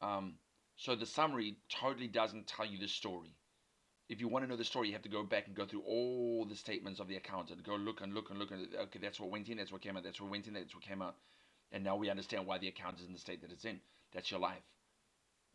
Um, 0.00 0.34
so 0.76 0.94
the 0.94 1.06
summary 1.06 1.56
totally 1.68 2.08
doesn't 2.08 2.46
tell 2.46 2.66
you 2.66 2.78
the 2.78 2.88
story. 2.88 3.34
If 4.08 4.20
you 4.20 4.28
want 4.28 4.44
to 4.44 4.50
know 4.50 4.56
the 4.56 4.64
story, 4.64 4.88
you 4.88 4.94
have 4.94 5.02
to 5.02 5.08
go 5.08 5.22
back 5.22 5.46
and 5.46 5.56
go 5.56 5.66
through 5.66 5.82
all 5.82 6.46
the 6.48 6.56
statements 6.56 7.00
of 7.00 7.08
the 7.08 7.16
account 7.16 7.50
and 7.50 7.62
go 7.62 7.74
look 7.74 8.00
and 8.00 8.14
look 8.14 8.30
and 8.30 8.38
look 8.38 8.50
and 8.50 8.68
okay, 8.74 8.98
that's 9.02 9.20
what 9.20 9.30
went 9.30 9.48
in, 9.48 9.58
that's 9.58 9.72
what 9.72 9.82
came 9.82 9.96
out, 9.96 10.04
that's 10.04 10.20
what 10.20 10.30
went 10.30 10.46
in, 10.46 10.54
that's 10.54 10.74
what 10.74 10.84
came 10.84 11.02
out, 11.02 11.16
and 11.72 11.84
now 11.84 11.96
we 11.96 12.08
understand 12.08 12.46
why 12.46 12.58
the 12.58 12.68
account 12.68 13.00
is 13.00 13.06
in 13.06 13.12
the 13.12 13.18
state 13.18 13.42
that 13.42 13.52
it's 13.52 13.64
in. 13.64 13.80
That's 14.14 14.30
your 14.30 14.40
life. 14.40 14.62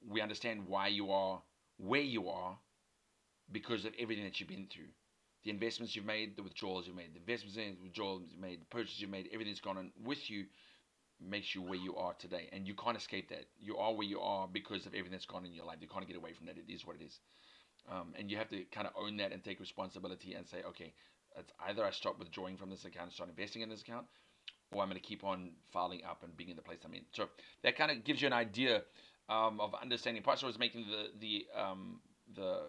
We 0.08 0.22
understand 0.22 0.68
why 0.68 0.88
you 0.88 1.12
are 1.12 1.42
where 1.78 2.02
you 2.02 2.30
are 2.30 2.58
because 3.52 3.86
of 3.86 3.94
everything 4.00 4.26
that 4.26 4.40
you've 4.40 4.50
been 4.50 4.68
through. 4.72 4.90
The 5.44 5.50
investments 5.50 5.96
you've 5.96 6.06
made, 6.06 6.38
the 6.38 6.44
withdrawals 6.44 6.88
you've 6.88 6.96
made, 6.96 7.14
the 7.14 7.20
investments 7.20 7.58
and 7.58 7.78
withdrawals 7.82 8.24
you've 8.30 8.40
made, 8.40 8.62
the 8.62 8.66
purchases 8.66 9.02
you've 9.02 9.10
made, 9.10 9.30
everything's 9.34 9.60
gone 9.60 9.78
on 9.78 9.92
with 10.04 10.30
you 10.30 10.46
makes 11.22 11.56
you 11.56 11.62
where 11.62 11.80
you 11.80 11.96
are 11.96 12.14
today. 12.14 12.50
And 12.52 12.68
you 12.68 12.74
can't 12.76 12.98
escape 12.98 13.30
that. 13.30 13.46
You 13.60 13.78
are 13.78 13.94
where 13.94 14.08
you 14.08 14.20
are 14.20 14.48
because 14.48 14.86
of 14.86 14.94
everything 14.94 15.12
that's 15.12 15.26
gone 15.26 15.46
in 15.46 15.54
your 15.54 15.66
life. 15.66 15.78
You 15.82 15.88
can't 15.88 16.08
get 16.08 16.18
away 16.18 16.34
from 16.34 16.48
that. 16.48 16.58
It 16.58 16.72
is 16.72 16.86
what 16.86 16.98
it 17.00 17.04
is. 17.04 17.20
Um, 17.92 18.14
and 18.18 18.32
you 18.32 18.38
have 18.38 18.50
to 18.50 18.64
kind 18.66 18.88
of 18.88 18.94
own 18.96 19.18
that 19.18 19.32
and 19.32 19.44
take 19.44 19.60
responsibility 19.60 20.34
and 20.34 20.48
say, 20.48 20.64
okay, 20.70 20.94
it's 21.38 21.52
either 21.68 21.84
I 21.84 21.92
stop 21.92 22.20
withdrawing 22.20 22.58
from 22.58 22.70
this 22.70 22.86
account 22.86 23.06
and 23.06 23.14
start 23.14 23.30
investing 23.30 23.62
in 23.62 23.70
this 23.70 23.82
account, 23.82 24.06
or 24.72 24.82
I'm 24.82 24.90
going 24.90 25.00
to 25.00 25.06
keep 25.06 25.24
on 25.24 25.52
filing 25.72 26.02
up 26.10 26.24
and 26.24 26.36
being 26.38 26.50
in 26.50 26.56
the 26.56 26.62
place 26.62 26.80
I'm 26.86 26.94
in. 26.94 27.02
So 27.12 27.26
that 27.64 27.78
kind 27.78 27.92
of 27.92 28.04
gives 28.04 28.22
you 28.22 28.28
an 28.28 28.34
idea 28.34 28.84
um, 29.30 29.60
of 29.60 29.74
understanding. 29.82 30.24
Pastor 30.24 30.46
was 30.46 30.60
making 30.60 30.86
the 30.88 31.08
the 31.20 31.46
um, 31.60 32.00
the 32.36 32.62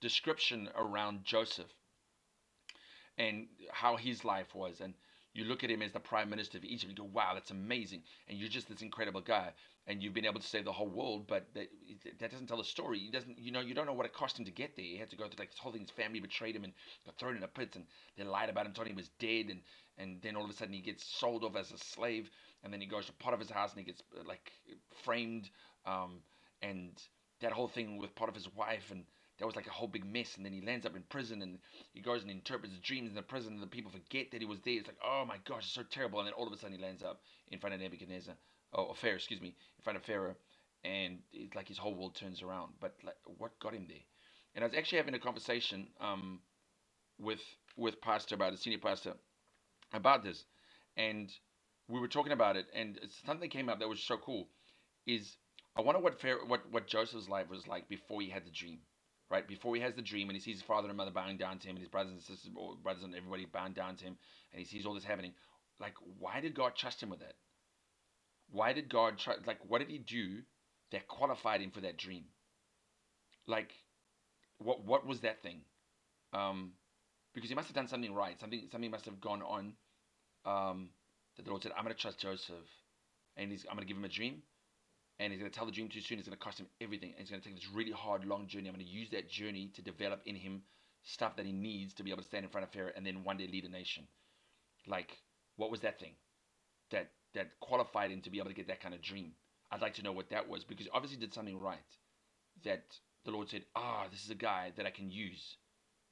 description 0.00 0.68
around 0.76 1.24
Joseph 1.24 1.72
and 3.18 3.46
how 3.70 3.96
his 3.96 4.24
life 4.24 4.54
was. 4.54 4.80
And 4.80 4.94
you 5.32 5.44
look 5.44 5.62
at 5.64 5.70
him 5.70 5.82
as 5.82 5.92
the 5.92 6.00
prime 6.00 6.28
minister 6.28 6.58
of 6.58 6.64
Egypt 6.64 6.90
you 6.90 6.96
go, 6.96 7.10
wow, 7.12 7.32
that's 7.34 7.50
amazing. 7.50 8.02
And 8.28 8.38
you're 8.38 8.48
just 8.48 8.68
this 8.68 8.82
incredible 8.82 9.20
guy. 9.20 9.50
And 9.86 10.02
you've 10.02 10.14
been 10.14 10.26
able 10.26 10.40
to 10.40 10.46
save 10.46 10.64
the 10.64 10.72
whole 10.72 10.88
world, 10.88 11.26
but 11.26 11.46
that, 11.54 11.68
that 12.18 12.30
doesn't 12.30 12.46
tell 12.46 12.58
the 12.58 12.64
story. 12.64 12.98
He 12.98 13.10
doesn't, 13.10 13.38
you 13.38 13.50
know, 13.50 13.60
you 13.60 13.74
don't 13.74 13.86
know 13.86 13.92
what 13.92 14.06
it 14.06 14.12
cost 14.12 14.38
him 14.38 14.44
to 14.44 14.50
get 14.50 14.76
there. 14.76 14.84
He 14.84 14.96
had 14.96 15.10
to 15.10 15.16
go 15.16 15.24
through 15.24 15.38
like 15.38 15.50
this 15.50 15.58
whole 15.58 15.72
thing. 15.72 15.80
His 15.80 15.90
family 15.90 16.20
betrayed 16.20 16.54
him 16.54 16.64
and 16.64 16.72
got 17.06 17.18
thrown 17.18 17.36
in 17.36 17.42
a 17.42 17.48
pit, 17.48 17.70
and 17.74 17.84
they 18.16 18.24
lied 18.24 18.50
about 18.50 18.66
him, 18.66 18.72
told 18.72 18.86
him 18.86 18.94
he 18.94 19.00
was 19.00 19.10
dead, 19.18 19.46
and 19.50 19.60
and 19.98 20.22
then 20.22 20.36
all 20.36 20.44
of 20.44 20.50
a 20.50 20.54
sudden 20.54 20.74
he 20.74 20.80
gets 20.80 21.04
sold 21.04 21.44
off 21.44 21.56
as 21.56 21.72
a 21.72 21.78
slave, 21.78 22.30
and 22.62 22.72
then 22.72 22.80
he 22.80 22.86
goes 22.86 23.06
to 23.06 23.12
Potiphar's 23.14 23.50
house 23.50 23.70
and 23.72 23.80
he 23.80 23.84
gets 23.84 24.02
like 24.26 24.52
framed, 25.02 25.50
um, 25.86 26.20
and 26.62 26.92
that 27.40 27.52
whole 27.52 27.68
thing 27.68 27.98
with 27.98 28.14
Potiphar's 28.14 28.48
wife 28.54 28.90
and 28.90 29.04
that 29.40 29.46
was 29.46 29.56
like 29.56 29.66
a 29.66 29.70
whole 29.70 29.88
big 29.88 30.04
mess. 30.04 30.36
And 30.36 30.44
then 30.44 30.52
he 30.52 30.60
lands 30.60 30.86
up 30.86 30.94
in 30.94 31.02
prison 31.08 31.42
and 31.42 31.58
he 31.94 32.00
goes 32.00 32.22
and 32.22 32.30
interprets 32.30 32.76
dreams 32.78 33.08
in 33.08 33.16
the 33.16 33.22
prison 33.22 33.54
and 33.54 33.62
the 33.62 33.66
people 33.66 33.90
forget 33.90 34.30
that 34.30 34.40
he 34.40 34.46
was 34.46 34.60
there. 34.60 34.74
It's 34.74 34.86
like, 34.86 34.98
oh 35.04 35.24
my 35.26 35.38
gosh, 35.48 35.64
it's 35.64 35.72
so 35.72 35.82
terrible. 35.82 36.20
And 36.20 36.26
then 36.26 36.34
all 36.34 36.46
of 36.46 36.52
a 36.52 36.56
sudden 36.58 36.76
he 36.76 36.82
lands 36.82 37.02
up 37.02 37.22
in 37.50 37.58
front 37.58 37.74
of 37.74 37.80
Nebuchadnezzar, 37.80 38.34
oh, 38.74 38.82
or 38.84 38.94
Pharaoh, 38.94 39.16
excuse 39.16 39.40
me, 39.40 39.48
in 39.48 39.82
front 39.82 39.96
of 39.96 40.04
Pharaoh. 40.04 40.36
And 40.84 41.18
it's 41.32 41.54
like 41.54 41.68
his 41.68 41.78
whole 41.78 41.94
world 41.94 42.14
turns 42.14 42.42
around. 42.42 42.72
But 42.80 42.94
like, 43.04 43.16
what 43.38 43.58
got 43.60 43.74
him 43.74 43.86
there? 43.88 44.04
And 44.54 44.62
I 44.62 44.66
was 44.66 44.76
actually 44.76 44.98
having 44.98 45.14
a 45.14 45.18
conversation 45.18 45.88
um, 46.00 46.40
with 47.18 47.40
with 47.76 48.00
pastor 48.00 48.34
about 48.34 48.52
a 48.52 48.56
senior 48.56 48.78
pastor 48.78 49.14
about 49.92 50.24
this, 50.24 50.44
and 50.96 51.30
we 51.88 52.00
were 52.00 52.08
talking 52.08 52.32
about 52.32 52.56
it, 52.56 52.66
and 52.74 52.98
something 53.24 53.48
came 53.48 53.68
up 53.68 53.78
that 53.78 53.88
was 53.88 54.00
so 54.00 54.16
cool. 54.16 54.48
Is 55.06 55.36
I 55.76 55.82
wonder 55.82 56.00
what 56.00 56.20
Pharaoh, 56.20 56.46
what 56.46 56.62
what 56.72 56.88
Joseph's 56.88 57.28
life 57.28 57.48
was 57.48 57.68
like 57.68 57.88
before 57.88 58.20
he 58.20 58.28
had 58.28 58.44
the 58.44 58.50
dream 58.50 58.80
right? 59.30 59.46
Before 59.46 59.74
he 59.74 59.82
has 59.82 59.94
the 59.94 60.02
dream 60.02 60.28
and 60.28 60.36
he 60.36 60.42
sees 60.42 60.56
his 60.56 60.62
father 60.62 60.88
and 60.88 60.96
mother 60.96 61.10
bowing 61.10 61.36
down 61.36 61.58
to 61.58 61.68
him 61.68 61.76
and 61.76 61.82
his 61.82 61.88
brothers 61.88 62.12
and 62.12 62.22
sisters, 62.22 62.50
brothers 62.82 63.04
and 63.04 63.14
everybody 63.14 63.46
bowing 63.46 63.72
down 63.72 63.96
to 63.96 64.04
him, 64.04 64.16
and 64.52 64.60
he 64.60 64.66
sees 64.66 64.84
all 64.84 64.94
this 64.94 65.04
happening. 65.04 65.32
Like, 65.80 65.94
why 66.18 66.40
did 66.40 66.54
God 66.54 66.72
trust 66.76 67.02
him 67.02 67.10
with 67.10 67.20
that? 67.20 67.34
Why 68.50 68.72
did 68.72 68.88
God 68.90 69.18
trust? 69.18 69.46
Like, 69.46 69.58
what 69.66 69.78
did 69.78 69.88
he 69.88 69.98
do 69.98 70.40
that 70.90 71.06
qualified 71.06 71.60
him 71.60 71.70
for 71.70 71.80
that 71.82 71.96
dream? 71.96 72.24
Like, 73.46 73.70
what 74.58 74.84
what 74.84 75.06
was 75.06 75.20
that 75.20 75.42
thing? 75.42 75.60
Um, 76.32 76.72
because 77.34 77.48
he 77.48 77.54
must 77.54 77.68
have 77.68 77.76
done 77.76 77.88
something 77.88 78.12
right. 78.12 78.38
Something 78.40 78.68
something 78.72 78.90
must 78.90 79.04
have 79.04 79.20
gone 79.20 79.42
on. 79.42 79.72
Um, 80.44 80.90
that 81.36 81.44
the 81.44 81.50
Lord 81.50 81.62
said, 81.62 81.72
"I'm 81.76 81.84
going 81.84 81.94
to 81.94 82.00
trust 82.00 82.18
Joseph, 82.18 82.66
and 83.36 83.52
he's, 83.52 83.64
I'm 83.68 83.76
going 83.76 83.86
to 83.86 83.88
give 83.88 83.96
him 83.96 84.04
a 84.04 84.08
dream, 84.08 84.42
and 85.20 85.32
he's 85.32 85.38
going 85.38 85.50
to 85.50 85.56
tell 85.56 85.66
the 85.66 85.72
dream 85.72 85.88
too 85.88 86.00
soon. 86.00 86.18
It's 86.18 86.26
going 86.26 86.36
to 86.36 86.42
cost 86.42 86.58
him 86.58 86.66
everything. 86.80 87.10
And 87.10 87.20
he's 87.20 87.28
going 87.28 87.42
to 87.42 87.46
take 87.46 87.56
this 87.56 87.68
really 87.72 87.92
hard, 87.92 88.24
long 88.24 88.48
journey. 88.48 88.68
I'm 88.68 88.74
going 88.74 88.84
to 88.84 88.90
use 88.90 89.10
that 89.10 89.28
journey 89.28 89.70
to 89.74 89.82
develop 89.82 90.22
in 90.24 90.34
him 90.34 90.62
stuff 91.02 91.36
that 91.36 91.44
he 91.44 91.52
needs 91.52 91.92
to 91.94 92.02
be 92.02 92.10
able 92.10 92.22
to 92.22 92.28
stand 92.28 92.44
in 92.44 92.50
front 92.50 92.66
of 92.66 92.72
Pharaoh 92.72 92.92
and 92.96 93.04
then 93.06 93.22
one 93.22 93.36
day 93.36 93.46
lead 93.46 93.64
a 93.66 93.68
nation. 93.68 94.04
Like, 94.86 95.18
what 95.56 95.70
was 95.70 95.80
that 95.80 96.00
thing 96.00 96.12
that 96.90 97.10
that 97.34 97.60
qualified 97.60 98.10
him 98.10 98.22
to 98.22 98.30
be 98.30 98.38
able 98.38 98.48
to 98.48 98.54
get 98.54 98.68
that 98.68 98.80
kind 98.80 98.94
of 98.94 99.02
dream? 99.02 99.32
I'd 99.70 99.82
like 99.82 99.94
to 99.94 100.02
know 100.02 100.12
what 100.12 100.30
that 100.30 100.48
was 100.48 100.64
because 100.64 100.88
obviously 100.92 101.18
did 101.18 101.34
something 101.34 101.60
right. 101.60 101.78
That 102.64 102.84
the 103.26 103.30
Lord 103.30 103.50
said, 103.50 103.64
"Ah, 103.76 104.06
this 104.10 104.24
is 104.24 104.30
a 104.30 104.34
guy 104.34 104.72
that 104.76 104.86
I 104.86 104.90
can 104.90 105.10
use." 105.10 105.56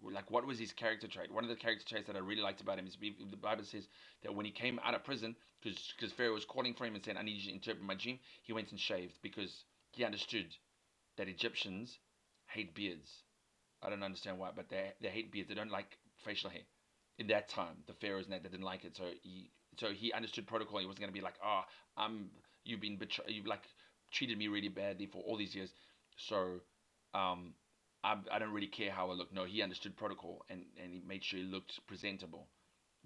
Like 0.02 0.30
what 0.30 0.46
was 0.46 0.58
his 0.58 0.72
character 0.72 1.08
trait? 1.08 1.32
One 1.32 1.44
of 1.44 1.50
the 1.50 1.56
character 1.56 1.84
traits 1.86 2.06
that 2.06 2.16
I 2.16 2.20
really 2.20 2.42
liked 2.42 2.60
about 2.60 2.78
him 2.78 2.86
is 2.86 2.96
the 2.96 3.36
Bible 3.36 3.64
says 3.64 3.88
that 4.22 4.34
when 4.34 4.46
he 4.46 4.52
came 4.52 4.78
out 4.84 4.94
of 4.94 5.04
prison, 5.04 5.36
because 5.62 6.12
Pharaoh 6.12 6.34
was 6.34 6.44
calling 6.44 6.74
for 6.74 6.84
him 6.86 6.94
and 6.94 7.04
saying, 7.04 7.16
"I 7.16 7.22
need 7.22 7.36
you 7.40 7.48
to 7.48 7.54
interpret 7.54 7.84
my 7.84 7.94
dream," 7.94 8.20
he 8.42 8.52
went 8.52 8.70
and 8.70 8.80
shaved 8.80 9.14
because 9.22 9.64
he 9.92 10.04
understood 10.04 10.54
that 11.16 11.28
Egyptians 11.28 11.98
hate 12.46 12.74
beards. 12.74 13.24
I 13.82 13.90
don't 13.90 14.02
understand 14.02 14.38
why, 14.38 14.50
but 14.54 14.68
they 14.68 14.92
they 15.00 15.08
hate 15.10 15.32
beards. 15.32 15.48
They 15.48 15.54
don't 15.54 15.70
like 15.70 15.98
facial 16.24 16.50
hair. 16.50 16.62
In 17.18 17.26
that 17.28 17.48
time, 17.48 17.82
the 17.86 17.94
pharaohs 17.94 18.26
and 18.26 18.32
that 18.34 18.42
they 18.42 18.48
didn't 18.48 18.64
like 18.64 18.84
it, 18.84 18.96
so 18.96 19.04
he 19.22 19.50
so 19.76 19.92
he 19.92 20.12
understood 20.12 20.46
protocol. 20.46 20.78
He 20.78 20.86
wasn't 20.86 21.00
going 21.00 21.12
to 21.12 21.18
be 21.18 21.24
like, 21.24 21.38
"Ah, 21.42 21.66
oh, 21.66 22.02
I'm 22.02 22.30
you've 22.64 22.80
been 22.80 22.96
betrayed. 22.96 23.30
You've 23.30 23.46
like 23.46 23.68
treated 24.12 24.38
me 24.38 24.48
really 24.48 24.68
badly 24.68 25.06
for 25.06 25.22
all 25.22 25.36
these 25.36 25.54
years." 25.54 25.72
So 26.16 26.60
um, 27.14 27.54
I, 28.04 28.16
I 28.32 28.38
don't 28.38 28.52
really 28.52 28.68
care 28.68 28.90
how 28.90 29.10
I 29.10 29.14
look. 29.14 29.32
No, 29.32 29.44
he 29.44 29.62
understood 29.62 29.96
protocol 29.96 30.44
and, 30.48 30.62
and 30.82 30.92
he 30.92 31.02
made 31.06 31.24
sure 31.24 31.38
he 31.38 31.44
looked 31.44 31.80
presentable 31.86 32.46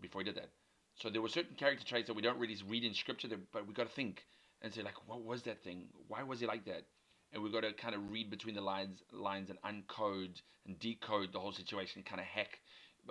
before 0.00 0.20
he 0.20 0.24
did 0.24 0.36
that. 0.36 0.50
So 0.96 1.08
there 1.08 1.22
were 1.22 1.28
certain 1.28 1.56
character 1.56 1.84
traits 1.84 2.08
that 2.08 2.14
we 2.14 2.22
don't 2.22 2.38
really 2.38 2.56
read 2.68 2.84
in 2.84 2.94
scripture, 2.94 3.28
that, 3.28 3.52
but 3.52 3.66
we 3.66 3.72
got 3.72 3.88
to 3.88 3.94
think 3.94 4.24
and 4.60 4.72
say 4.72 4.82
like, 4.82 5.08
what 5.08 5.24
was 5.24 5.42
that 5.42 5.62
thing? 5.62 5.86
Why 6.08 6.22
was 6.22 6.40
he 6.40 6.46
like 6.46 6.66
that? 6.66 6.82
And 7.32 7.42
we've 7.42 7.52
got 7.52 7.62
to 7.62 7.72
kind 7.72 7.94
of 7.94 8.10
read 8.10 8.30
between 8.30 8.54
the 8.54 8.60
lines, 8.60 9.02
lines 9.10 9.48
and 9.50 9.58
uncode 9.62 10.40
and 10.66 10.78
decode 10.78 11.32
the 11.32 11.40
whole 11.40 11.52
situation, 11.52 12.02
kind 12.02 12.20
of 12.20 12.26
hack 12.26 12.60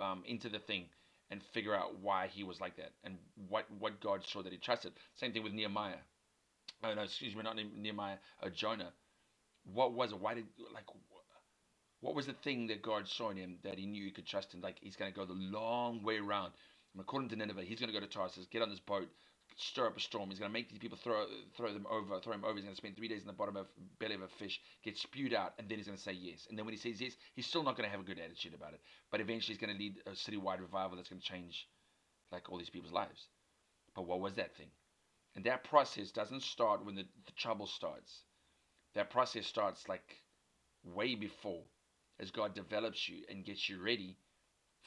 um, 0.00 0.22
into 0.26 0.48
the 0.48 0.60
thing 0.60 0.86
and 1.30 1.42
figure 1.54 1.74
out 1.74 1.98
why 2.00 2.28
he 2.28 2.44
was 2.44 2.60
like 2.60 2.76
that 2.76 2.92
and 3.04 3.16
what 3.48 3.66
what 3.78 4.00
God 4.00 4.20
saw 4.24 4.42
that 4.42 4.52
he 4.52 4.58
trusted. 4.58 4.92
Same 5.16 5.32
thing 5.32 5.42
with 5.42 5.54
Nehemiah. 5.54 5.96
Oh 6.84 6.94
no, 6.94 7.02
excuse 7.02 7.34
me, 7.34 7.42
not 7.42 7.56
Nehemiah, 7.56 8.16
uh, 8.42 8.50
Jonah. 8.50 8.92
What 9.64 9.94
was 9.94 10.12
it? 10.12 10.20
Why 10.20 10.34
did 10.34 10.44
like 10.74 10.84
what 12.02 12.14
was 12.14 12.26
the 12.26 12.34
thing 12.34 12.66
that 12.66 12.82
God 12.82 13.08
saw 13.08 13.30
in 13.30 13.36
him 13.36 13.56
that 13.62 13.78
he 13.78 13.86
knew 13.86 14.04
he 14.04 14.10
could 14.10 14.26
trust 14.26 14.52
him? 14.52 14.60
Like 14.60 14.76
he's 14.80 14.96
going 14.96 15.10
to 15.10 15.16
go 15.16 15.24
the 15.24 15.32
long 15.32 16.02
way 16.02 16.18
around. 16.18 16.52
According 16.98 17.30
to 17.30 17.36
Nineveh, 17.36 17.62
he's 17.62 17.80
going 17.80 17.90
to 17.90 17.98
go 17.98 18.04
to 18.04 18.12
Tarsus, 18.12 18.46
get 18.50 18.60
on 18.60 18.68
this 18.68 18.80
boat, 18.80 19.08
stir 19.56 19.86
up 19.86 19.96
a 19.96 20.00
storm. 20.00 20.28
He's 20.28 20.38
going 20.38 20.50
to 20.50 20.52
make 20.52 20.68
these 20.68 20.80
people 20.80 20.98
throw 21.02 21.24
throw 21.56 21.72
them 21.72 21.86
over, 21.88 22.20
throw 22.20 22.34
him 22.34 22.44
over. 22.44 22.54
He's 22.54 22.64
going 22.64 22.74
to 22.74 22.76
spend 22.76 22.96
three 22.96 23.08
days 23.08 23.22
in 23.22 23.28
the 23.28 23.32
bottom 23.32 23.56
of 23.56 23.66
belly 23.98 24.16
of 24.16 24.22
a 24.22 24.28
fish, 24.28 24.60
get 24.84 24.98
spewed 24.98 25.32
out, 25.32 25.54
and 25.58 25.68
then 25.68 25.78
he's 25.78 25.86
going 25.86 25.96
to 25.96 26.02
say 26.02 26.12
yes. 26.12 26.46
And 26.50 26.58
then 26.58 26.66
when 26.66 26.74
he 26.74 26.78
says 26.78 27.00
yes, 27.00 27.12
he's 27.34 27.46
still 27.46 27.62
not 27.62 27.76
going 27.76 27.86
to 27.86 27.90
have 27.90 28.00
a 28.00 28.04
good 28.04 28.18
attitude 28.18 28.54
about 28.54 28.74
it. 28.74 28.80
But 29.10 29.20
eventually, 29.20 29.54
he's 29.54 29.64
going 29.64 29.74
to 29.74 29.82
lead 29.82 29.96
a 30.06 30.10
citywide 30.10 30.60
revival 30.60 30.96
that's 30.96 31.08
going 31.08 31.22
to 31.22 31.26
change 31.26 31.68
like 32.32 32.50
all 32.50 32.58
these 32.58 32.70
people's 32.70 32.92
lives. 32.92 33.28
But 33.94 34.06
what 34.06 34.20
was 34.20 34.34
that 34.34 34.56
thing? 34.56 34.70
And 35.34 35.44
that 35.44 35.64
process 35.64 36.10
doesn't 36.10 36.42
start 36.42 36.84
when 36.84 36.94
the, 36.94 37.04
the 37.26 37.32
trouble 37.36 37.66
starts. 37.66 38.24
That 38.94 39.10
process 39.10 39.46
starts 39.46 39.88
like 39.88 40.16
way 40.84 41.14
before, 41.14 41.62
as 42.22 42.30
God 42.30 42.54
develops 42.54 43.08
you 43.08 43.24
and 43.28 43.44
gets 43.44 43.68
you 43.68 43.82
ready 43.82 44.16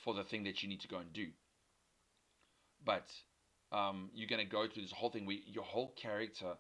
for 0.03 0.13
the 0.13 0.23
thing 0.23 0.45
that 0.45 0.63
you 0.63 0.69
need 0.69 0.81
to 0.81 0.87
go 0.87 0.99
and 0.99 1.11
do. 1.13 1.27
But 2.83 3.11
um, 3.71 4.09
you're 4.13 4.29
going 4.29 4.43
to 4.43 4.49
go 4.49 4.67
through 4.67 4.83
this 4.83 4.91
whole 4.91 5.09
thing 5.09 5.25
where 5.25 5.37
your 5.45 5.65
whole 5.65 5.93
character 5.97 6.53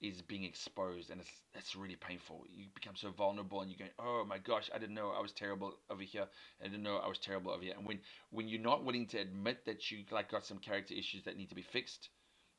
is 0.00 0.22
being 0.22 0.42
exposed, 0.44 1.10
and 1.10 1.20
it's 1.20 1.30
that's 1.54 1.76
really 1.76 1.96
painful. 1.96 2.44
You 2.50 2.66
become 2.74 2.96
so 2.96 3.10
vulnerable, 3.10 3.60
and 3.60 3.70
you're 3.70 3.78
going, 3.78 3.92
"Oh 3.98 4.24
my 4.26 4.38
gosh, 4.38 4.68
I 4.74 4.78
didn't 4.78 4.96
know 4.96 5.10
I 5.10 5.20
was 5.20 5.32
terrible 5.32 5.74
over 5.90 6.02
here. 6.02 6.26
I 6.60 6.64
didn't 6.64 6.82
know 6.82 6.96
I 6.96 7.08
was 7.08 7.18
terrible 7.18 7.52
over 7.52 7.62
here." 7.62 7.74
And 7.76 7.86
when 7.86 8.00
when 8.30 8.48
you're 8.48 8.60
not 8.60 8.84
willing 8.84 9.06
to 9.08 9.18
admit 9.18 9.64
that 9.66 9.90
you 9.90 10.04
like 10.10 10.30
got 10.30 10.44
some 10.44 10.58
character 10.58 10.94
issues 10.94 11.22
that 11.24 11.36
need 11.36 11.50
to 11.50 11.54
be 11.54 11.62
fixed, 11.62 12.08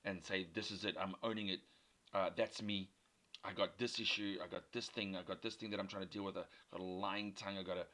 and 0.05 0.23
say, 0.23 0.47
"This 0.53 0.71
is 0.71 0.85
it. 0.85 0.95
I'm 0.97 1.15
owning 1.21 1.49
it. 1.49 1.59
Uh, 2.13 2.29
that's 2.37 2.61
me. 2.61 2.89
I 3.43 3.53
got 3.53 3.77
this 3.77 4.00
issue. 4.00 4.38
I 4.43 4.47
got 4.47 4.63
this 4.71 4.88
thing. 4.88 5.15
I 5.15 5.23
got 5.23 5.41
this 5.41 5.55
thing 5.55 5.71
that 5.71 5.79
I'm 5.79 5.88
trying 5.88 6.03
to 6.03 6.09
deal 6.09 6.23
with. 6.23 6.38
I 6.38 6.43
got 6.71 6.79
a 6.79 6.83
lying 6.83 7.33
tongue. 7.33 7.57
I 7.57 7.63
got 7.63 7.77
a 7.77 7.85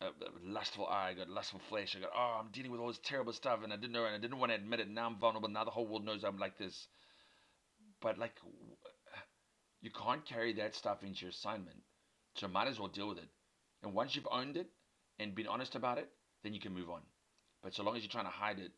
a, 0.00 0.06
lustful 0.44 0.86
eye, 0.86 1.10
I 1.10 1.14
got 1.14 1.28
lustful 1.28 1.60
flesh. 1.68 1.96
I 1.96 2.00
got, 2.00 2.10
oh, 2.16 2.40
I'm 2.40 2.50
dealing 2.52 2.70
with 2.70 2.80
all 2.80 2.88
this 2.88 3.00
terrible 3.04 3.32
stuff, 3.32 3.60
and 3.62 3.72
I 3.72 3.76
didn't 3.76 3.92
know, 3.92 4.04
and 4.04 4.14
I 4.14 4.18
didn't 4.18 4.38
want 4.38 4.50
to 4.50 4.56
admit 4.56 4.80
it. 4.80 4.88
Now 4.88 5.06
I'm 5.06 5.18
vulnerable. 5.18 5.48
Now 5.48 5.64
the 5.64 5.70
whole 5.70 5.86
world 5.86 6.04
knows 6.04 6.24
I'm 6.24 6.38
like 6.38 6.58
this. 6.58 6.88
But 8.00 8.18
like, 8.18 8.34
you 9.80 9.90
can't 9.90 10.24
carry 10.24 10.52
that 10.54 10.74
stuff 10.74 11.02
into 11.02 11.22
your 11.22 11.30
assignment, 11.30 11.78
so 12.36 12.48
might 12.48 12.68
as 12.68 12.78
well 12.78 12.88
deal 12.88 13.08
with 13.08 13.18
it. 13.18 13.28
And 13.82 13.94
once 13.94 14.16
you've 14.16 14.28
owned 14.30 14.56
it 14.56 14.68
and 15.18 15.34
been 15.34 15.46
honest 15.46 15.74
about 15.74 15.98
it, 15.98 16.08
then 16.42 16.54
you 16.54 16.60
can 16.60 16.74
move 16.74 16.90
on. 16.90 17.00
But 17.62 17.74
so 17.74 17.82
long 17.82 17.96
as 17.96 18.02
you're 18.02 18.10
trying 18.10 18.24
to 18.24 18.30
hide 18.30 18.58
it 18.58 18.72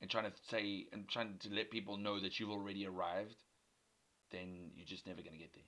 and 0.00 0.10
trying 0.10 0.24
to 0.24 0.32
say 0.48 0.86
and 0.92 1.08
trying 1.08 1.38
to 1.40 1.50
let 1.52 1.70
people 1.70 1.96
know 1.96 2.20
that 2.20 2.38
you've 2.38 2.50
already 2.50 2.86
arrived, 2.86 3.36
then 4.30 4.70
you're 4.76 4.86
just 4.86 5.06
never 5.06 5.22
going 5.22 5.32
to 5.34 5.38
get 5.38 5.52
there. 5.54 5.64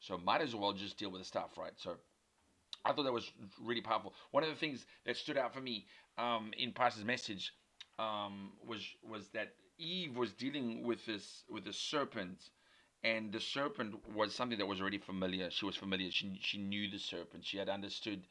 So 0.00 0.18
might 0.18 0.40
as 0.42 0.54
well 0.54 0.72
just 0.72 0.98
deal 0.98 1.10
with 1.10 1.20
the 1.20 1.26
stuff, 1.26 1.58
right? 1.58 1.72
So 1.76 1.96
I 2.84 2.92
thought 2.92 3.04
that 3.04 3.12
was 3.12 3.30
really 3.60 3.80
powerful. 3.80 4.14
One 4.30 4.42
of 4.42 4.48
the 4.50 4.56
things 4.56 4.86
that 5.04 5.16
stood 5.16 5.36
out 5.38 5.54
for 5.54 5.60
me 5.60 5.86
um, 6.16 6.52
in 6.58 6.72
Pastor's 6.72 7.04
message 7.04 7.52
um, 7.98 8.52
was 8.66 8.82
was 9.08 9.28
that 9.30 9.54
Eve 9.78 10.16
was 10.16 10.32
dealing 10.32 10.82
with 10.84 11.04
this 11.06 11.44
with 11.50 11.64
the 11.64 11.72
serpent, 11.72 12.50
and 13.04 13.32
the 13.32 13.40
serpent 13.40 13.96
was 14.14 14.34
something 14.34 14.58
that 14.58 14.66
was 14.66 14.80
already 14.80 14.98
familiar. 14.98 15.50
She 15.50 15.66
was 15.66 15.76
familiar. 15.76 16.10
She 16.10 16.38
she 16.40 16.58
knew 16.58 16.90
the 16.90 16.98
serpent. 16.98 17.44
She 17.44 17.58
had 17.58 17.68
understood. 17.68 18.22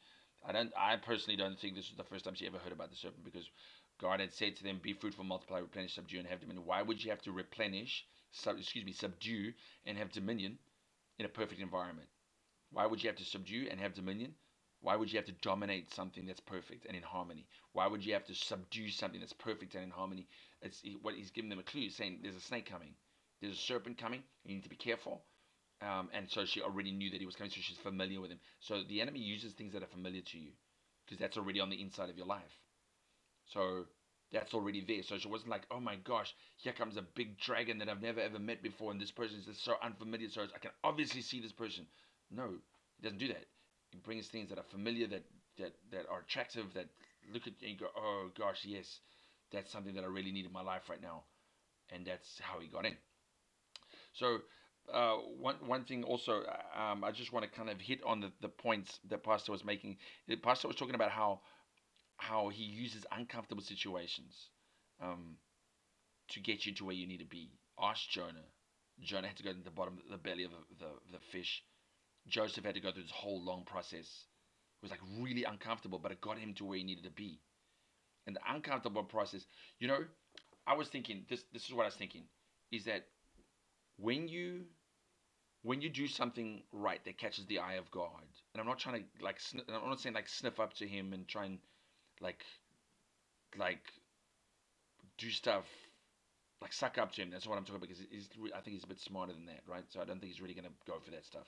I 0.44 0.52
don't. 0.52 0.72
I 0.76 0.96
personally 0.96 1.36
don't 1.36 1.58
think 1.58 1.74
this 1.74 1.88
was 1.90 1.96
the 1.96 2.04
first 2.04 2.24
time 2.24 2.34
she 2.34 2.46
ever 2.46 2.58
heard 2.58 2.72
about 2.72 2.90
the 2.90 2.96
serpent 2.96 3.24
because 3.24 3.48
God 4.00 4.20
had 4.20 4.32
said 4.32 4.56
to 4.56 4.64
them, 4.64 4.80
"Be 4.82 4.92
fruitful, 4.92 5.24
multiply, 5.24 5.58
replenish, 5.60 5.94
subdue, 5.94 6.18
and 6.18 6.28
have 6.28 6.40
dominion." 6.40 6.66
Why 6.66 6.82
would 6.82 7.02
you 7.04 7.10
have 7.10 7.22
to 7.22 7.32
replenish? 7.32 8.06
Sub, 8.32 8.58
excuse 8.58 8.84
me, 8.84 8.92
subdue 8.92 9.52
and 9.86 9.98
have 9.98 10.12
dominion 10.12 10.58
in 11.18 11.26
a 11.26 11.28
perfect 11.28 11.60
environment? 11.60 12.08
Why 12.70 12.86
would 12.86 13.02
you 13.02 13.08
have 13.08 13.16
to 13.16 13.24
subdue 13.24 13.68
and 13.70 13.80
have 13.80 13.94
dominion? 13.94 14.34
Why 14.80 14.94
would 14.94 15.10
you 15.10 15.18
have 15.18 15.26
to 15.26 15.34
dominate 15.42 15.92
something 15.92 16.26
that's 16.26 16.40
perfect 16.40 16.86
and 16.86 16.96
in 16.96 17.02
harmony? 17.02 17.46
Why 17.72 17.86
would 17.86 18.04
you 18.04 18.12
have 18.12 18.26
to 18.26 18.34
subdue 18.34 18.90
something 18.90 19.18
that's 19.18 19.32
perfect 19.32 19.74
and 19.74 19.82
in 19.82 19.90
harmony? 19.90 20.28
It's 20.62 20.82
what 21.02 21.14
he's 21.14 21.30
giving 21.30 21.50
them 21.50 21.58
a 21.58 21.64
clue, 21.64 21.90
saying 21.90 22.20
there's 22.22 22.36
a 22.36 22.40
snake 22.40 22.70
coming, 22.70 22.94
there's 23.40 23.54
a 23.54 23.60
serpent 23.60 23.98
coming. 23.98 24.22
You 24.44 24.54
need 24.54 24.62
to 24.64 24.68
be 24.68 24.76
careful. 24.76 25.24
Um, 25.80 26.10
and 26.12 26.30
so 26.30 26.44
she 26.44 26.60
already 26.60 26.92
knew 26.92 27.10
that 27.10 27.20
he 27.20 27.26
was 27.26 27.36
coming, 27.36 27.50
so 27.50 27.60
she's 27.60 27.76
familiar 27.78 28.20
with 28.20 28.30
him. 28.30 28.40
So 28.60 28.82
the 28.88 29.00
enemy 29.00 29.20
uses 29.20 29.52
things 29.52 29.72
that 29.72 29.82
are 29.82 29.86
familiar 29.86 30.22
to 30.22 30.38
you, 30.38 30.50
because 31.06 31.18
that's 31.18 31.36
already 31.36 31.60
on 31.60 31.70
the 31.70 31.80
inside 31.80 32.10
of 32.10 32.16
your 32.16 32.26
life. 32.26 32.60
So 33.46 33.86
that's 34.32 34.54
already 34.54 34.84
there. 34.86 35.02
So 35.02 35.18
she 35.18 35.28
wasn't 35.28 35.50
like, 35.50 35.62
oh 35.70 35.80
my 35.80 35.96
gosh, 35.96 36.34
here 36.56 36.72
comes 36.72 36.96
a 36.96 37.02
big 37.02 37.38
dragon 37.38 37.78
that 37.78 37.88
I've 37.88 38.02
never 38.02 38.20
ever 38.20 38.38
met 38.38 38.62
before, 38.62 38.90
and 38.92 39.00
this 39.00 39.10
person 39.10 39.38
is 39.38 39.46
just 39.46 39.64
so 39.64 39.74
unfamiliar, 39.82 40.28
so 40.28 40.42
I 40.42 40.58
can 40.58 40.70
obviously 40.84 41.22
see 41.22 41.40
this 41.40 41.52
person. 41.52 41.86
No, 42.30 42.50
he 42.96 43.02
doesn't 43.02 43.18
do 43.18 43.28
that. 43.28 43.46
He 43.90 43.98
brings 43.98 44.28
things 44.28 44.50
that 44.50 44.58
are 44.58 44.64
familiar, 44.70 45.06
that 45.08 45.24
that 45.58 45.72
that 45.92 46.06
are 46.10 46.20
attractive, 46.20 46.74
that 46.74 46.86
look 47.32 47.46
at 47.46 47.54
and 47.66 47.78
go, 47.78 47.86
oh 47.96 48.30
gosh, 48.38 48.64
yes, 48.64 49.00
that's 49.52 49.72
something 49.72 49.94
that 49.94 50.04
I 50.04 50.08
really 50.08 50.32
need 50.32 50.46
in 50.46 50.52
my 50.52 50.62
life 50.62 50.88
right 50.90 51.02
now, 51.02 51.24
and 51.90 52.06
that's 52.06 52.38
how 52.40 52.60
he 52.60 52.68
got 52.68 52.86
in. 52.86 52.96
So. 54.12 54.38
Uh, 54.90 55.16
one 55.38 55.56
one 55.66 55.84
thing 55.84 56.02
also, 56.02 56.44
um, 56.74 57.04
I 57.04 57.10
just 57.12 57.30
want 57.30 57.44
to 57.44 57.50
kind 57.50 57.68
of 57.68 57.78
hit 57.78 58.00
on 58.06 58.20
the, 58.20 58.32
the 58.40 58.48
points 58.48 59.00
that 59.10 59.22
Pastor 59.22 59.52
was 59.52 59.62
making. 59.62 59.98
Pastor 60.42 60.66
was 60.66 60.78
talking 60.78 60.94
about 60.94 61.10
how 61.10 61.42
how 62.18 62.48
he 62.48 62.64
uses 62.64 63.06
uncomfortable 63.10 63.62
situations 63.62 64.50
um, 65.02 65.36
to 66.28 66.40
get 66.40 66.66
you 66.66 66.74
to 66.74 66.84
where 66.84 66.94
you 66.94 67.06
need 67.06 67.20
to 67.20 67.24
be. 67.24 67.50
Ask 67.80 68.08
Jonah. 68.10 68.44
Jonah 69.00 69.28
had 69.28 69.36
to 69.36 69.44
go 69.44 69.52
to 69.52 69.64
the 69.64 69.70
bottom, 69.70 69.98
the 70.10 70.18
belly 70.18 70.44
of 70.44 70.50
the, 70.78 70.86
the, 71.12 71.18
fish. 71.30 71.62
Joseph 72.26 72.64
had 72.64 72.74
to 72.74 72.80
go 72.80 72.90
through 72.90 73.04
this 73.04 73.12
whole 73.12 73.42
long 73.42 73.62
process. 73.64 74.24
It 74.80 74.82
was 74.82 74.90
like 74.90 75.00
really 75.20 75.44
uncomfortable, 75.44 75.98
but 75.98 76.12
it 76.12 76.20
got 76.20 76.38
him 76.38 76.54
to 76.54 76.64
where 76.64 76.78
he 76.78 76.84
needed 76.84 77.04
to 77.04 77.10
be. 77.10 77.40
And 78.26 78.36
the 78.36 78.40
uncomfortable 78.52 79.04
process, 79.04 79.44
you 79.78 79.88
know, 79.88 80.00
I 80.66 80.74
was 80.74 80.88
thinking 80.88 81.24
this. 81.30 81.44
This 81.52 81.64
is 81.64 81.72
what 81.72 81.84
I 81.84 81.86
was 81.86 81.94
thinking, 81.94 82.24
is 82.70 82.84
that 82.84 83.06
when 83.96 84.28
you 84.28 84.64
when 85.62 85.80
you 85.80 85.88
do 85.88 86.06
something 86.06 86.62
right 86.72 87.02
that 87.04 87.18
catches 87.18 87.46
the 87.46 87.58
eye 87.58 87.74
of 87.74 87.90
God, 87.90 88.10
and 88.52 88.60
I'm 88.60 88.66
not 88.66 88.78
trying 88.78 89.02
to 89.02 89.24
like, 89.24 89.38
I'm 89.68 89.88
not 89.88 90.00
saying 90.00 90.14
like 90.14 90.28
sniff 90.28 90.60
up 90.60 90.74
to 90.74 90.86
Him 90.86 91.12
and 91.14 91.26
try 91.26 91.46
and 91.46 91.58
like 92.20 92.44
like 93.58 93.82
do 95.18 95.30
stuff 95.30 95.64
like 96.60 96.72
suck 96.72 96.98
up 96.98 97.12
to 97.12 97.22
him. 97.22 97.30
That's 97.30 97.46
what 97.46 97.56
I'm 97.56 97.64
talking 97.64 97.76
about 97.76 97.88
because 97.88 98.04
he's, 98.10 98.28
I 98.54 98.60
think 98.60 98.74
he's 98.74 98.84
a 98.84 98.88
bit 98.88 99.00
smarter 99.00 99.32
than 99.32 99.46
that, 99.46 99.60
right? 99.68 99.84
So 99.90 100.00
I 100.00 100.04
don't 100.04 100.20
think 100.20 100.32
he's 100.32 100.40
really 100.40 100.54
going 100.54 100.66
to 100.66 100.72
go 100.86 100.98
for 101.04 101.10
that 101.12 101.24
stuff. 101.24 101.46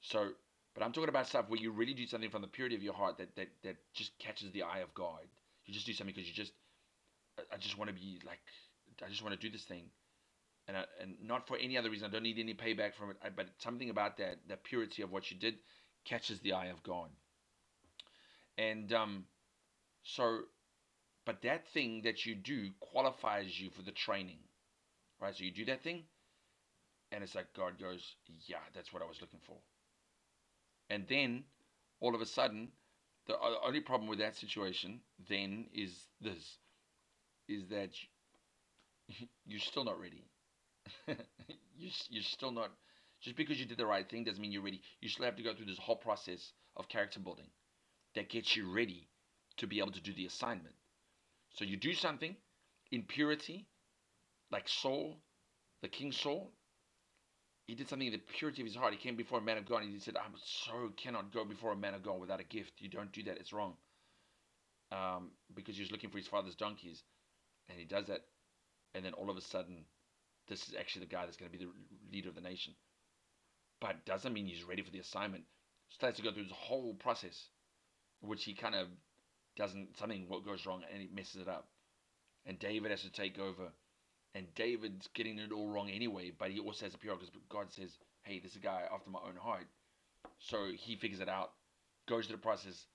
So, 0.00 0.30
but 0.74 0.82
I'm 0.82 0.92
talking 0.92 1.08
about 1.08 1.26
stuff 1.26 1.46
where 1.48 1.60
you 1.60 1.70
really 1.70 1.94
do 1.94 2.06
something 2.06 2.30
from 2.30 2.42
the 2.42 2.48
purity 2.48 2.74
of 2.74 2.82
your 2.82 2.94
heart 2.94 3.18
that 3.18 3.34
that 3.36 3.48
that 3.64 3.76
just 3.94 4.18
catches 4.18 4.50
the 4.52 4.62
eye 4.62 4.80
of 4.80 4.92
God. 4.94 5.22
You 5.64 5.74
just 5.74 5.86
do 5.86 5.92
something 5.92 6.14
because 6.14 6.28
you 6.28 6.34
just, 6.34 6.52
I 7.52 7.56
just 7.56 7.78
want 7.78 7.88
to 7.88 7.94
be 7.94 8.20
like, 8.24 8.38
I 9.04 9.08
just 9.08 9.22
want 9.22 9.34
to 9.34 9.40
do 9.40 9.50
this 9.50 9.64
thing, 9.64 9.84
and 10.68 10.76
I, 10.76 10.84
and 11.00 11.16
not 11.22 11.48
for 11.48 11.56
any 11.56 11.76
other 11.76 11.90
reason. 11.90 12.08
I 12.08 12.12
don't 12.12 12.22
need 12.22 12.38
any 12.38 12.54
payback 12.54 12.94
from 12.94 13.10
it. 13.10 13.16
But 13.34 13.46
something 13.58 13.90
about 13.90 14.18
that, 14.18 14.36
that 14.48 14.64
purity 14.64 15.02
of 15.02 15.10
what 15.10 15.30
you 15.30 15.36
did, 15.38 15.56
catches 16.04 16.40
the 16.40 16.52
eye 16.52 16.66
of 16.66 16.82
God. 16.82 17.08
And 18.58 18.92
um, 18.92 19.24
so, 20.06 20.42
but 21.26 21.42
that 21.42 21.66
thing 21.68 22.02
that 22.04 22.26
you 22.26 22.34
do 22.36 22.70
qualifies 22.80 23.58
you 23.60 23.70
for 23.70 23.82
the 23.82 23.92
training, 23.92 24.38
right? 25.20 25.34
So 25.36 25.44
you 25.44 25.52
do 25.52 25.66
that 25.66 25.82
thing, 25.82 26.04
and 27.12 27.22
it's 27.22 27.34
like 27.34 27.52
God 27.56 27.78
goes, 27.80 28.16
yeah, 28.46 28.58
that's 28.74 28.92
what 28.92 29.02
I 29.02 29.06
was 29.06 29.20
looking 29.20 29.40
for. 29.46 29.56
And 30.90 31.06
then 31.08 31.44
all 32.00 32.14
of 32.14 32.20
a 32.20 32.26
sudden, 32.26 32.68
the 33.26 33.36
only 33.64 33.80
problem 33.80 34.08
with 34.08 34.20
that 34.20 34.36
situation 34.36 35.00
then 35.28 35.66
is 35.74 35.92
this: 36.20 36.58
is 37.48 37.68
that 37.68 37.90
you're 39.46 39.60
still 39.60 39.84
not 39.84 40.00
ready. 40.00 40.24
you 41.76 41.90
you're 42.10 42.22
still 42.22 42.52
not. 42.52 42.70
Just 43.20 43.36
because 43.36 43.58
you 43.58 43.66
did 43.66 43.78
the 43.78 43.86
right 43.86 44.08
thing 44.08 44.24
doesn't 44.24 44.40
mean 44.40 44.52
you're 44.52 44.62
ready. 44.62 44.82
You 45.00 45.08
still 45.08 45.24
have 45.24 45.36
to 45.36 45.42
go 45.42 45.54
through 45.54 45.66
this 45.66 45.78
whole 45.78 45.96
process 45.96 46.52
of 46.76 46.88
character 46.88 47.18
building 47.18 47.48
that 48.14 48.28
gets 48.30 48.56
you 48.56 48.72
ready 48.72 49.08
to 49.58 49.66
be 49.66 49.78
able 49.78 49.92
to 49.92 50.00
do 50.00 50.12
the 50.12 50.26
assignment. 50.26 50.74
So 51.50 51.64
you 51.64 51.76
do 51.76 51.94
something 51.94 52.36
in 52.92 53.02
purity, 53.02 53.66
like 54.50 54.68
Saul, 54.68 55.16
the 55.82 55.88
king 55.88 56.12
Saul. 56.12 56.52
He 57.66 57.74
did 57.74 57.88
something 57.88 58.06
in 58.06 58.12
the 58.12 58.18
purity 58.18 58.62
of 58.62 58.66
his 58.66 58.76
heart. 58.76 58.92
He 58.92 58.98
came 58.98 59.16
before 59.16 59.38
a 59.38 59.42
man 59.42 59.58
of 59.58 59.66
God 59.66 59.82
and 59.82 59.92
he 59.92 59.98
said, 59.98 60.16
I 60.16 60.22
so 60.44 60.90
cannot 60.96 61.32
go 61.32 61.44
before 61.44 61.72
a 61.72 61.76
man 61.76 61.94
of 61.94 62.02
God 62.02 62.20
without 62.20 62.40
a 62.40 62.44
gift. 62.44 62.74
You 62.78 62.88
don't 62.88 63.10
do 63.12 63.24
that, 63.24 63.38
it's 63.38 63.52
wrong. 63.52 63.74
Um, 64.92 65.30
because 65.54 65.74
he 65.74 65.82
was 65.82 65.90
looking 65.90 66.10
for 66.10 66.18
his 66.18 66.28
father's 66.28 66.54
donkeys. 66.54 67.02
And 67.68 67.78
he 67.78 67.84
does 67.84 68.06
that. 68.06 68.20
And 68.94 69.04
then 69.04 69.14
all 69.14 69.30
of 69.30 69.36
a 69.36 69.40
sudden, 69.40 69.84
this 70.48 70.68
is 70.68 70.74
actually 70.78 71.06
the 71.06 71.12
guy 71.12 71.24
that's 71.24 71.36
going 71.36 71.50
to 71.50 71.58
be 71.58 71.64
the 71.64 71.70
leader 72.12 72.28
of 72.28 72.36
the 72.36 72.40
nation. 72.40 72.74
But 73.80 74.06
doesn't 74.06 74.32
mean 74.32 74.46
he's 74.46 74.64
ready 74.64 74.82
for 74.82 74.92
the 74.92 75.00
assignment. 75.00 75.44
Starts 75.90 76.18
to 76.18 76.22
go 76.22 76.32
through 76.32 76.44
this 76.44 76.52
whole 76.52 76.94
process, 76.94 77.48
which 78.20 78.44
he 78.44 78.54
kind 78.54 78.74
of 78.74 78.86
doesn't 79.56 79.96
something 79.98 80.28
what 80.28 80.44
goes 80.44 80.66
wrong 80.66 80.82
and 80.92 81.02
he 81.02 81.08
messes 81.14 81.42
it 81.42 81.48
up, 81.48 81.68
and 82.44 82.58
David 82.58 82.90
has 82.90 83.02
to 83.02 83.10
take 83.10 83.38
over, 83.38 83.72
and 84.34 84.46
David's 84.54 85.08
getting 85.14 85.38
it 85.38 85.52
all 85.52 85.68
wrong 85.68 85.90
anyway. 85.90 86.32
But 86.36 86.50
he 86.50 86.60
also 86.60 86.84
has 86.84 86.94
a 86.94 86.98
pure 86.98 87.16
because 87.16 87.30
God 87.48 87.72
says, 87.72 87.90
"Hey, 88.22 88.40
this 88.40 88.52
is 88.52 88.58
a 88.58 88.60
guy 88.60 88.82
after 88.92 89.10
my 89.10 89.20
own 89.26 89.36
heart," 89.36 89.66
so 90.38 90.70
he 90.72 90.96
figures 90.96 91.20
it 91.20 91.28
out, 91.28 91.52
goes 92.06 92.26
through 92.26 92.36
the 92.36 92.42
process. 92.42 92.86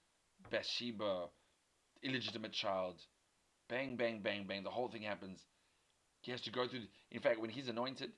Bathsheba, 0.49 1.27
illegitimate 2.03 2.53
child, 2.53 2.95
bang, 3.67 3.95
bang, 3.95 4.21
bang, 4.21 4.45
bang. 4.47 4.63
The 4.63 4.71
whole 4.71 4.89
thing 4.89 5.03
happens, 5.03 5.39
He 6.21 6.31
has 6.31 6.41
to 6.41 6.51
go 6.51 6.67
through. 6.67 6.87
In 7.11 7.19
fact, 7.21 7.39
when 7.39 7.49
he's 7.49 7.67
anointed, 7.67 8.11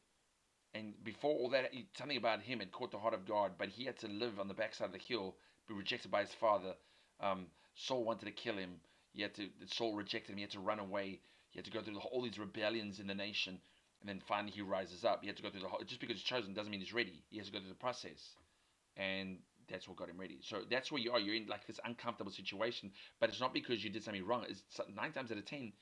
and 0.73 0.93
before 1.03 1.31
all 1.31 1.49
that, 1.51 1.71
something 1.97 2.17
about 2.17 2.41
him 2.41 2.59
had 2.59 2.71
caught 2.71 2.91
the 2.91 2.97
heart 2.97 3.13
of 3.13 3.27
God, 3.27 3.53
but 3.57 3.69
he 3.69 3.85
had 3.85 3.97
to 3.99 4.07
live 4.07 4.39
on 4.39 4.47
the 4.47 4.53
backside 4.53 4.87
of 4.87 4.93
the 4.93 4.99
hill, 4.99 5.35
be 5.67 5.73
rejected 5.73 6.11
by 6.11 6.21
his 6.21 6.33
father. 6.33 6.73
Um, 7.19 7.47
Saul 7.75 8.03
wanted 8.03 8.25
to 8.25 8.31
kill 8.31 8.55
him. 8.55 8.75
He 9.13 9.21
had 9.21 9.33
to. 9.35 9.49
Saul 9.67 9.95
rejected 9.95 10.31
him. 10.31 10.37
He 10.37 10.43
had 10.43 10.51
to 10.51 10.59
run 10.59 10.79
away. 10.79 11.19
He 11.51 11.59
had 11.59 11.65
to 11.65 11.71
go 11.71 11.81
through 11.81 11.93
the, 11.93 11.99
all 11.99 12.21
these 12.21 12.39
rebellions 12.39 12.99
in 12.99 13.07
the 13.07 13.13
nation, 13.13 13.59
and 14.01 14.09
then 14.09 14.21
finally 14.27 14.51
he 14.51 14.61
rises 14.61 15.05
up. 15.05 15.21
He 15.21 15.27
had 15.27 15.37
to 15.37 15.43
go 15.43 15.49
through 15.49 15.61
the 15.61 15.67
whole. 15.67 15.79
Just 15.85 16.01
because 16.01 16.17
he's 16.17 16.23
chosen 16.23 16.53
doesn't 16.53 16.71
mean 16.71 16.79
he's 16.79 16.93
ready. 16.93 17.23
He 17.29 17.37
has 17.37 17.47
to 17.47 17.53
go 17.53 17.59
through 17.59 17.69
the 17.69 17.75
process, 17.75 18.35
and 18.97 19.37
that's 19.69 19.87
what 19.87 19.97
got 19.97 20.09
him 20.09 20.19
ready. 20.19 20.39
So 20.41 20.61
that's 20.69 20.91
where 20.91 21.01
you 21.01 21.11
are. 21.11 21.19
You're 21.19 21.35
in 21.35 21.47
like 21.47 21.65
this 21.67 21.79
uncomfortable 21.85 22.31
situation, 22.31 22.91
but 23.19 23.29
it's 23.29 23.39
not 23.39 23.53
because 23.53 23.83
you 23.83 23.89
did 23.89 24.03
something 24.03 24.25
wrong. 24.25 24.45
It's 24.49 24.61
nine 24.95 25.11
times 25.11 25.31
out 25.31 25.37
of 25.37 25.45
ten, 25.45 25.73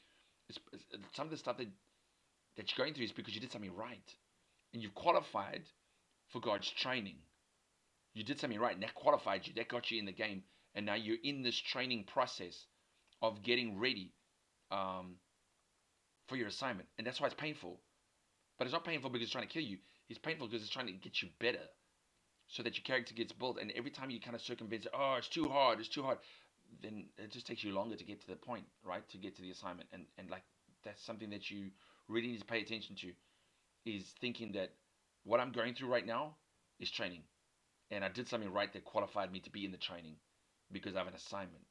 it's, 0.49 0.59
it's, 0.73 0.83
some 1.15 1.25
of 1.27 1.31
the 1.31 1.37
stuff 1.37 1.57
that 1.57 1.67
that 2.57 2.69
you're 2.69 2.83
going 2.83 2.93
through 2.93 3.05
is 3.05 3.11
because 3.11 3.33
you 3.33 3.41
did 3.41 3.51
something 3.51 3.73
right, 3.73 4.15
and 4.73 4.81
you've 4.81 4.95
qualified 4.95 5.63
for 6.31 6.41
God's 6.41 6.69
training. 6.69 7.15
You 8.13 8.23
did 8.23 8.39
something 8.39 8.59
right, 8.59 8.73
and 8.73 8.83
that 8.83 8.93
qualified 8.93 9.47
you. 9.47 9.53
That 9.55 9.69
got 9.69 9.89
you 9.89 9.99
in 9.99 10.05
the 10.05 10.11
game, 10.11 10.43
and 10.75 10.85
now 10.85 10.95
you're 10.95 11.17
in 11.23 11.43
this 11.43 11.57
training 11.57 12.05
process 12.05 12.65
of 13.21 13.43
getting 13.43 13.79
ready 13.79 14.13
um, 14.71 15.15
for 16.27 16.35
your 16.35 16.47
assignment, 16.47 16.87
and 16.97 17.05
that's 17.05 17.19
why 17.19 17.27
it's 17.27 17.35
painful. 17.35 17.79
But 18.57 18.65
it's 18.65 18.73
not 18.73 18.85
painful 18.85 19.09
because 19.09 19.23
it's 19.23 19.31
trying 19.31 19.47
to 19.47 19.53
kill 19.53 19.63
you. 19.63 19.77
It's 20.09 20.19
painful 20.19 20.47
because 20.47 20.61
it's 20.61 20.71
trying 20.71 20.87
to 20.87 20.93
get 20.93 21.21
you 21.21 21.29
better 21.39 21.65
so 22.47 22.61
that 22.63 22.75
your 22.75 22.83
character 22.83 23.13
gets 23.13 23.31
built. 23.31 23.57
And 23.59 23.71
every 23.71 23.91
time 23.91 24.09
you 24.09 24.19
kind 24.19 24.35
of 24.35 24.41
circumvent 24.41 24.85
it, 24.85 24.91
oh, 24.93 25.15
it's 25.17 25.29
too 25.29 25.47
hard, 25.47 25.79
it's 25.79 25.89
too 25.89 26.03
hard, 26.03 26.19
then 26.81 27.05
it 27.17 27.31
just 27.31 27.47
takes 27.47 27.63
you 27.63 27.73
longer 27.73 27.95
to 27.95 28.03
get 28.03 28.21
to 28.21 28.27
the 28.27 28.35
point, 28.35 28.65
right? 28.83 29.07
To 29.09 29.17
get 29.17 29.35
to 29.37 29.41
the 29.41 29.51
assignment. 29.51 29.89
And 29.93 30.05
and 30.17 30.29
like 30.29 30.43
that's 30.83 31.03
something 31.03 31.29
that 31.31 31.49
you 31.49 31.71
really 32.07 32.27
need 32.27 32.39
to 32.39 32.45
pay 32.45 32.61
attention 32.61 32.95
to 32.97 33.11
is 33.85 34.03
thinking 34.19 34.51
that 34.53 34.73
what 35.23 35.39
I'm 35.39 35.51
going 35.51 35.73
through 35.73 35.89
right 35.89 36.05
now 36.05 36.35
is 36.79 36.91
training. 36.91 37.23
And 37.89 38.03
I 38.03 38.09
did 38.09 38.27
something 38.27 38.51
right 38.51 38.71
that 38.73 38.85
qualified 38.85 39.31
me 39.31 39.39
to 39.41 39.49
be 39.49 39.65
in 39.65 39.71
the 39.71 39.77
training 39.77 40.15
because 40.71 40.95
I 40.95 40.99
have 40.99 41.07
an 41.07 41.15
assignment. 41.15 41.63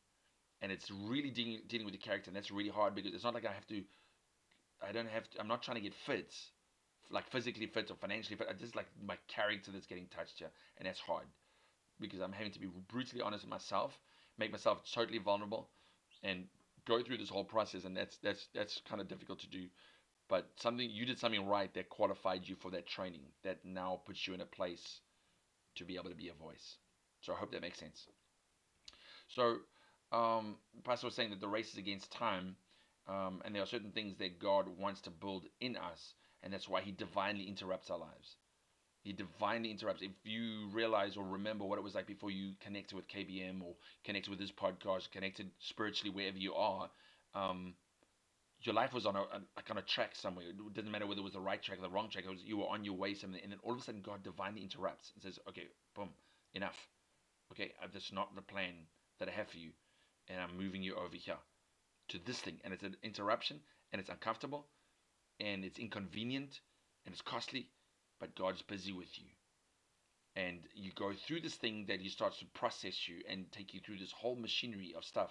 And 0.63 0.71
it's 0.71 0.91
really 0.91 1.31
dealing, 1.31 1.61
dealing 1.69 1.87
with 1.87 1.95
the 1.95 1.99
character, 2.01 2.29
and 2.29 2.37
that's 2.37 2.51
really 2.51 2.69
hard 2.69 2.95
because 2.95 3.15
it's 3.15 3.25
not 3.25 3.35
like 3.35 3.47
I 3.47 3.53
have 3.53 3.67
to. 3.69 3.83
I 4.87 4.93
don't 4.93 5.09
have 5.09 5.29
to. 5.31 5.41
I'm 5.41 5.49
not 5.49 5.63
trying 5.63 5.77
to 5.77 5.83
get 5.83 5.95
fit 5.95 6.35
like 7.11 7.29
physically 7.31 7.67
fit 7.67 7.91
or 7.91 7.97
financially 7.97 8.37
fit. 8.37 8.47
I 8.49 8.55
just 8.55 8.77
like 8.77 8.87
my 9.05 9.17
character 9.29 9.71
that's 9.73 9.87
getting 9.87 10.07
touched 10.07 10.39
here, 10.39 10.51
and 10.79 10.87
that's 10.87 11.01
hard 11.01 11.27
because 12.01 12.21
I'm 12.21 12.33
having 12.33 12.53
to 12.53 12.61
be 12.61 12.69
brutally 12.89 13.21
honest 13.21 13.45
with 13.45 13.51
myself, 13.51 13.99
make 14.39 14.51
myself 14.53 14.79
totally 14.95 15.19
vulnerable, 15.19 15.69
and 16.23 16.45
go 16.87 17.03
through 17.03 17.19
this 17.19 17.29
whole 17.29 17.45
process, 17.45 17.85
and 17.85 17.97
that's 17.97 18.17
that's 18.19 18.47
that's 18.55 18.81
kind 18.89 19.01
of 19.01 19.09
difficult 19.09 19.41
to 19.41 19.49
do. 19.49 19.67
But 20.29 20.47
something 20.57 20.89
you 20.89 21.05
did 21.05 21.19
something 21.19 21.45
right 21.47 21.73
that 21.75 21.89
qualified 21.89 22.43
you 22.49 22.55
for 22.55 22.71
that 22.71 22.87
training 22.87 23.23
that 23.43 23.65
now 23.65 24.01
puts 24.07 24.27
you 24.27 24.35
in 24.35 24.41
a 24.41 24.47
place 24.47 25.01
to 25.77 25.85
be 25.85 25.97
able 25.97 26.11
to 26.11 26.17
be 26.17 26.29
a 26.29 26.35
voice. 26.35 26.77
So 27.21 27.33
I 27.33 27.37
hope 27.37 27.51
that 27.53 27.63
makes 27.63 27.79
sense. 27.79 28.07
So 29.35 29.59
um, 30.13 30.57
Pastor 30.85 31.07
was 31.07 31.15
saying 31.15 31.31
that 31.31 31.41
the 31.41 31.49
race 31.49 31.73
is 31.73 31.79
against 31.79 32.13
time, 32.13 32.57
um, 33.09 33.43
and 33.45 33.55
there 33.55 33.63
are 33.63 33.67
certain 33.67 33.93
things 33.93 34.17
that 34.19 34.39
God 34.39 34.67
wants 34.79 35.01
to 35.03 35.11
build 35.11 35.47
in 35.61 35.77
us 35.77 36.15
and 36.43 36.53
that's 36.53 36.69
why 36.69 36.81
he 36.81 36.93
divinely 36.93 37.45
interrupts 37.45 37.91
our 37.91 37.99
lives. 37.99 38.37
He 39.03 39.13
divinely 39.13 39.71
interrupts. 39.71 40.03
If 40.03 40.13
you 40.25 40.69
realize 40.73 41.17
or 41.17 41.25
remember 41.25 41.65
what 41.65 41.79
it 41.79 41.83
was 41.85 41.95
like 41.95 42.07
before 42.07 42.31
you 42.31 42.53
connected 42.61 42.97
with 42.97 43.09
KBM 43.09 43.63
or 43.63 43.75
connected 44.05 44.31
with 44.31 44.39
this 44.39 44.53
podcast, 44.53 45.11
connected 45.11 45.51
spiritually 45.59 46.11
wherever 46.15 46.39
you 46.39 46.55
are, 46.55 46.91
um, 47.35 47.75
your 48.63 48.75
life 48.75 48.93
was 48.93 49.07
on 49.07 49.17
a, 49.17 49.21
a, 49.21 49.43
like 49.57 49.87
track 49.87 50.15
somewhere. 50.15 50.47
It 50.51 50.75
didn't 50.75 50.91
matter 50.91 51.07
whether 51.07 51.21
it 51.21 51.25
was 51.25 51.33
the 51.33 51.41
right 51.41 51.63
track 51.63 51.79
or 51.79 51.83
the 51.83 51.91
wrong 51.91 52.11
track. 52.11 52.25
It 52.27 52.31
was 52.31 52.43
you 52.45 52.59
were 52.59 52.69
on 52.69 52.85
your 52.85 52.95
way 52.95 53.15
somewhere, 53.15 53.41
and 53.43 53.53
then 53.53 53.59
all 53.63 53.73
of 53.73 53.81
a 53.81 53.83
sudden 53.83 54.03
God 54.03 54.23
divinely 54.23 54.63
interrupts 54.63 55.13
and 55.15 55.23
says, 55.23 55.39
"Okay, 55.49 55.69
boom, 55.95 56.11
enough. 56.55 56.77
Okay, 57.53 57.73
uh, 57.83 57.89
that's 57.93 58.13
not 58.13 58.35
the 58.37 58.43
plan 58.43 58.75
that 59.21 59.29
I 59.29 59.33
have 59.33 59.49
for 59.49 59.59
you, 59.59 59.71
and 60.29 60.41
I'm 60.41 60.59
moving 60.59 60.83
you 60.83 60.97
over 60.97 61.17
here 61.17 61.39
to 62.09 62.19
this 62.19 62.41
thing." 62.41 62.61
And 62.65 62.75
it's 62.75 62.83
an 62.83 62.97
interruption, 63.05 63.61
and 63.93 64.01
it's 64.01 64.11
uncomfortable, 64.11 64.67
and 65.39 65.65
it's 65.65 65.79
inconvenient 65.79 66.61
and 67.05 67.13
it's 67.13 67.23
costly, 67.23 67.67
but 68.19 68.35
God's 68.37 68.63
busy 68.63 68.93
with 68.93 69.19
you. 69.19 69.27
And 70.37 70.61
you 70.75 70.93
go 70.95 71.13
through 71.13 71.41
this 71.41 71.55
thing 71.55 71.87
that 71.89 72.01
He 72.01 72.09
starts 72.09 72.39
to 72.39 72.47
process 72.47 73.09
you 73.09 73.17
and 73.29 73.51
take 73.51 73.75
you 73.75 73.81
through 73.81 73.99
this 73.99 74.13
whole 74.13 74.37
machinery 74.37 74.95
of 74.97 75.05
stuff 75.05 75.31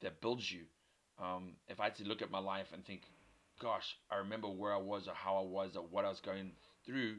that 0.00 0.20
builds 0.20 0.50
you. 0.50 0.62
Um, 1.22 1.52
if 1.68 1.80
I 1.80 1.84
had 1.84 1.96
to 1.96 2.04
look 2.04 2.22
at 2.22 2.30
my 2.30 2.38
life 2.38 2.68
and 2.72 2.84
think, 2.84 3.02
gosh, 3.60 3.96
I 4.10 4.16
remember 4.16 4.48
where 4.48 4.72
I 4.72 4.78
was 4.78 5.06
or 5.06 5.14
how 5.14 5.36
I 5.36 5.42
was 5.42 5.76
or 5.76 5.84
what 5.84 6.04
I 6.04 6.08
was 6.08 6.20
going 6.20 6.52
through, 6.86 7.16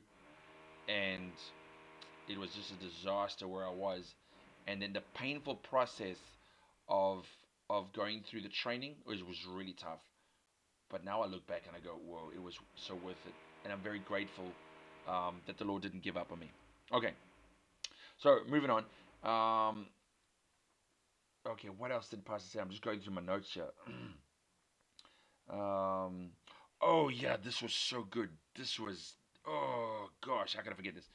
and 0.88 1.32
it 2.28 2.38
was 2.38 2.50
just 2.52 2.72
a 2.72 2.76
disaster 2.76 3.48
where 3.48 3.66
I 3.66 3.72
was. 3.72 4.16
And 4.68 4.82
then 4.82 4.94
the 4.94 5.04
painful 5.16 5.56
process 5.56 6.18
of 6.88 7.26
of 7.70 7.94
going 7.94 8.22
through 8.30 8.42
the 8.42 8.50
training 8.50 8.96
was, 9.06 9.24
was 9.24 9.38
really 9.50 9.74
tough. 9.74 10.02
But 10.90 11.06
now 11.06 11.22
I 11.22 11.26
look 11.26 11.48
back 11.48 11.64
and 11.68 11.76
I 11.76 11.80
go, 11.80 11.92
whoa, 11.92 12.32
it 12.36 12.42
was 12.42 12.58
so 12.76 12.96
worth 12.96 13.26
it. 13.26 13.34
And 13.64 13.72
I'm 13.72 13.82
very 13.82 14.00
grateful 14.00 14.58
um, 15.08 15.42
that 15.48 15.58
the 15.58 15.64
Lord 15.64 15.82
didn't 15.82 16.04
give 16.04 16.18
up 16.18 16.34
on 16.34 16.40
me. 16.40 16.52
Okay. 16.94 17.12
So 18.18 18.40
moving 18.50 18.70
on. 18.70 18.84
Um, 19.24 19.88
okay, 21.48 21.70
what 21.70 21.92
else 21.92 22.10
did 22.10 22.26
Pastor 22.26 22.50
say? 22.50 22.60
I'm 22.60 22.70
just 22.70 22.84
going 22.84 23.00
through 23.00 23.14
my 23.14 23.22
notes 23.22 23.54
here. 23.54 23.70
um, 25.50 26.32
oh, 26.82 27.10
yeah, 27.10 27.38
this 27.42 27.62
was 27.62 27.74
so 27.74 28.04
good. 28.04 28.30
This 28.58 28.78
was, 28.78 29.14
oh, 29.48 30.10
gosh, 30.26 30.56
how 30.56 30.62
can 30.62 30.74
I 30.74 30.76
forget 30.76 30.96
this? 30.96 31.10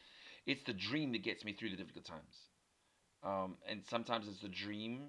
It's 0.46 0.62
the 0.62 0.72
dream 0.72 1.12
that 1.12 1.22
gets 1.22 1.44
me 1.44 1.52
through 1.52 1.70
the 1.70 1.76
difficult 1.76 2.06
times. 2.06 2.48
Um, 3.26 3.56
and 3.68 3.82
sometimes 3.90 4.28
it's 4.28 4.40
the 4.40 4.48
dream 4.48 5.08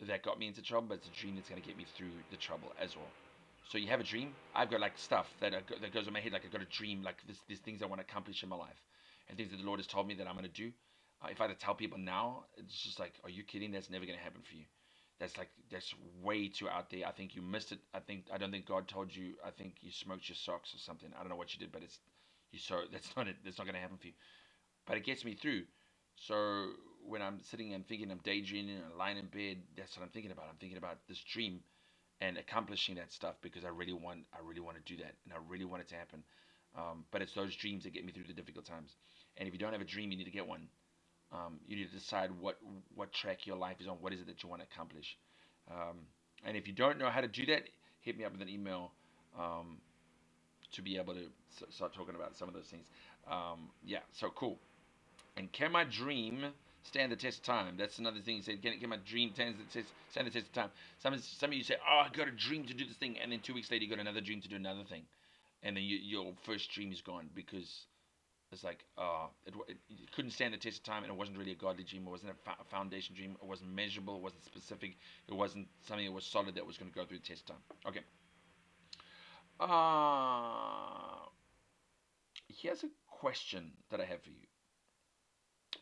that 0.00 0.24
got 0.24 0.38
me 0.38 0.48
into 0.48 0.62
trouble, 0.62 0.88
but 0.88 0.98
it's 0.98 1.08
a 1.08 1.12
dream 1.20 1.36
that's 1.36 1.48
going 1.48 1.60
to 1.60 1.66
get 1.66 1.76
me 1.76 1.86
through 1.96 2.12
the 2.30 2.36
trouble 2.36 2.72
as 2.80 2.96
well. 2.96 3.14
So 3.64 3.78
you 3.78 3.88
have 3.88 4.00
a 4.00 4.04
dream. 4.04 4.34
I've 4.54 4.70
got 4.70 4.80
like 4.80 4.98
stuff 4.98 5.28
that 5.40 5.52
that 5.82 5.92
goes 5.94 6.06
in 6.08 6.12
my 6.12 6.20
head. 6.20 6.32
Like 6.32 6.44
I've 6.44 6.52
got 6.52 6.62
a 6.62 6.66
dream. 6.66 7.02
Like 7.02 7.16
this, 7.26 7.38
these 7.48 7.60
things 7.60 7.82
I 7.82 7.86
want 7.86 8.00
to 8.00 8.06
accomplish 8.06 8.42
in 8.42 8.48
my 8.48 8.56
life, 8.56 8.82
and 9.28 9.38
things 9.38 9.52
that 9.52 9.58
the 9.58 9.64
Lord 9.66 9.80
has 9.80 9.86
told 9.86 10.08
me 10.08 10.14
that 10.16 10.26
I'm 10.26 10.34
going 10.34 10.46
to 10.46 10.52
do. 10.52 10.72
Uh, 11.22 11.28
if 11.30 11.40
I 11.40 11.46
had 11.48 11.58
to 11.58 11.64
tell 11.64 11.74
people 11.74 11.98
now, 11.98 12.44
it's 12.56 12.80
just 12.82 12.98
like, 13.00 13.14
are 13.24 13.30
you 13.30 13.42
kidding? 13.44 13.72
That's 13.72 13.90
never 13.90 14.06
going 14.06 14.18
to 14.18 14.24
happen 14.24 14.42
for 14.48 14.56
you. 14.56 14.64
That's 15.20 15.36
like 15.36 15.50
that's 15.70 15.94
way 16.22 16.48
too 16.48 16.68
out 16.68 16.90
there. 16.90 17.06
I 17.06 17.12
think 17.12 17.36
you 17.36 17.42
missed 17.42 17.72
it. 17.72 17.80
I 17.94 18.00
think 18.00 18.26
I 18.32 18.38
don't 18.38 18.50
think 18.50 18.66
God 18.66 18.88
told 18.88 19.14
you. 19.14 19.34
I 19.44 19.50
think 19.50 19.74
you 19.82 19.90
smoked 19.92 20.28
your 20.28 20.36
socks 20.36 20.74
or 20.74 20.78
something. 20.78 21.10
I 21.14 21.20
don't 21.20 21.30
know 21.30 21.36
what 21.36 21.52
you 21.54 21.60
did, 21.60 21.72
but 21.72 21.82
it's 21.82 21.98
you 22.52 22.58
so 22.58 22.82
that's 22.92 23.14
not 23.16 23.28
it. 23.28 23.36
That's 23.44 23.58
not 23.58 23.64
going 23.64 23.74
to 23.74 23.80
happen 23.80 23.98
for 23.98 24.06
you. 24.06 24.14
But 24.86 24.96
it 24.96 25.04
gets 25.04 25.24
me 25.24 25.34
through. 25.34 25.64
So 26.16 26.68
when 27.06 27.22
I'm 27.22 27.40
sitting 27.50 27.74
and 27.74 27.86
thinking, 27.86 28.10
I'm 28.10 28.20
daydreaming 28.24 28.76
and 28.76 28.98
lying 28.98 29.18
in 29.18 29.26
bed. 29.26 29.62
That's 29.76 29.96
what 29.96 30.04
I'm 30.04 30.10
thinking 30.10 30.32
about. 30.32 30.46
I'm 30.50 30.56
thinking 30.60 30.78
about 30.78 30.98
this 31.08 31.18
dream 31.32 31.60
and 32.20 32.36
accomplishing 32.36 32.96
that 32.96 33.12
stuff 33.12 33.36
because 33.42 33.64
I 33.64 33.68
really 33.68 33.92
want 33.92 34.20
I 34.34 34.38
really 34.46 34.60
want 34.60 34.76
to 34.76 34.82
do 34.82 35.00
that 35.02 35.14
and 35.24 35.32
I 35.32 35.36
really 35.48 35.64
want 35.64 35.82
it 35.82 35.88
to 35.88 35.94
happen. 35.94 36.22
Um, 36.76 37.04
but 37.10 37.22
it's 37.22 37.32
those 37.34 37.54
dreams 37.56 37.84
that 37.84 37.94
get 37.94 38.04
me 38.04 38.12
through 38.12 38.24
the 38.24 38.34
difficult 38.34 38.66
times. 38.66 38.90
And 39.36 39.48
if 39.48 39.54
you 39.54 39.58
don't 39.58 39.72
have 39.72 39.80
a 39.80 39.86
dream, 39.86 40.10
you 40.10 40.18
need 40.18 40.24
to 40.24 40.30
get 40.30 40.46
one. 40.46 40.68
Um, 41.32 41.60
you 41.66 41.76
need 41.76 41.90
to 41.90 41.96
decide 41.96 42.30
what 42.40 42.58
what 42.94 43.12
track 43.12 43.46
your 43.46 43.56
life 43.56 43.76
is 43.80 43.86
on. 43.86 43.96
What 44.00 44.12
is 44.12 44.20
it 44.20 44.26
that 44.26 44.42
you 44.42 44.48
want 44.48 44.62
to 44.62 44.68
accomplish? 44.72 45.16
Um, 45.70 45.98
and 46.44 46.56
if 46.56 46.66
you 46.66 46.72
don't 46.72 46.98
know 46.98 47.10
how 47.10 47.20
to 47.20 47.28
do 47.28 47.46
that, 47.46 47.62
hit 48.00 48.16
me 48.18 48.24
up 48.24 48.32
with 48.32 48.40
an 48.42 48.48
email 48.48 48.92
um, 49.38 49.78
to 50.72 50.82
be 50.82 50.96
able 50.96 51.14
to 51.14 51.26
start 51.70 51.94
talking 51.94 52.14
about 52.14 52.36
some 52.36 52.48
of 52.48 52.54
those 52.54 52.66
things. 52.66 52.86
Um, 53.30 53.70
yeah, 53.84 53.98
so 54.12 54.30
cool. 54.34 54.58
And 55.36 55.52
can 55.52 55.72
my 55.72 55.84
dream 55.84 56.46
stand 56.82 57.12
the 57.12 57.16
test 57.16 57.38
of 57.38 57.44
time. 57.44 57.76
That's 57.76 57.98
another 57.98 58.20
thing 58.20 58.36
he 58.36 58.42
said. 58.42 58.62
Can, 58.62 58.78
can 58.78 58.90
my 58.90 58.98
dream 59.04 59.30
stand 59.34 59.56
the 59.58 59.80
test, 59.80 59.92
stand 60.10 60.26
the 60.26 60.30
test 60.30 60.46
of 60.46 60.52
time? 60.52 60.70
Some, 60.98 61.16
some 61.18 61.50
of 61.50 61.56
you 61.56 61.62
say, 61.62 61.76
oh, 61.86 62.04
I 62.06 62.08
got 62.16 62.28
a 62.28 62.32
dream 62.32 62.64
to 62.66 62.74
do 62.74 62.84
this 62.86 62.96
thing. 62.96 63.18
And 63.18 63.32
then 63.32 63.40
two 63.40 63.54
weeks 63.54 63.70
later, 63.70 63.84
you 63.84 63.90
got 63.90 64.00
another 64.00 64.20
dream 64.20 64.40
to 64.40 64.48
do 64.48 64.56
another 64.56 64.84
thing. 64.88 65.02
And 65.62 65.76
then 65.76 65.84
you, 65.84 65.96
your 65.96 66.32
first 66.44 66.70
dream 66.70 66.92
is 66.92 67.00
gone 67.00 67.28
because 67.34 67.86
it's 68.52 68.64
like, 68.64 68.84
uh, 68.96 69.26
it, 69.46 69.54
it, 69.68 69.76
it, 69.90 70.12
couldn't 70.12 70.30
stand 70.30 70.54
the 70.54 70.58
test 70.58 70.78
of 70.78 70.84
time 70.84 71.02
and 71.02 71.12
it 71.12 71.18
wasn't 71.18 71.36
really 71.36 71.52
a 71.52 71.56
godly 71.56 71.84
dream. 71.84 72.04
It 72.06 72.10
wasn't 72.10 72.32
a, 72.32 72.34
fa- 72.44 72.64
foundation 72.70 73.14
dream. 73.14 73.36
It 73.42 73.46
wasn't 73.46 73.74
measurable. 73.74 74.16
It 74.16 74.22
wasn't 74.22 74.44
specific. 74.44 74.96
It 75.28 75.34
wasn't 75.34 75.68
something 75.86 76.06
that 76.06 76.12
was 76.12 76.24
solid 76.24 76.54
that 76.54 76.66
was 76.66 76.78
going 76.78 76.90
to 76.90 76.94
go 76.94 77.04
through 77.04 77.18
the 77.18 77.28
test 77.28 77.46
time. 77.46 77.58
Okay. 77.86 78.00
Uh, 79.60 81.26
here's 82.48 82.84
a 82.84 82.88
question 83.10 83.72
that 83.90 84.00
I 84.00 84.04
have 84.04 84.22
for 84.22 84.30
you 84.30 84.47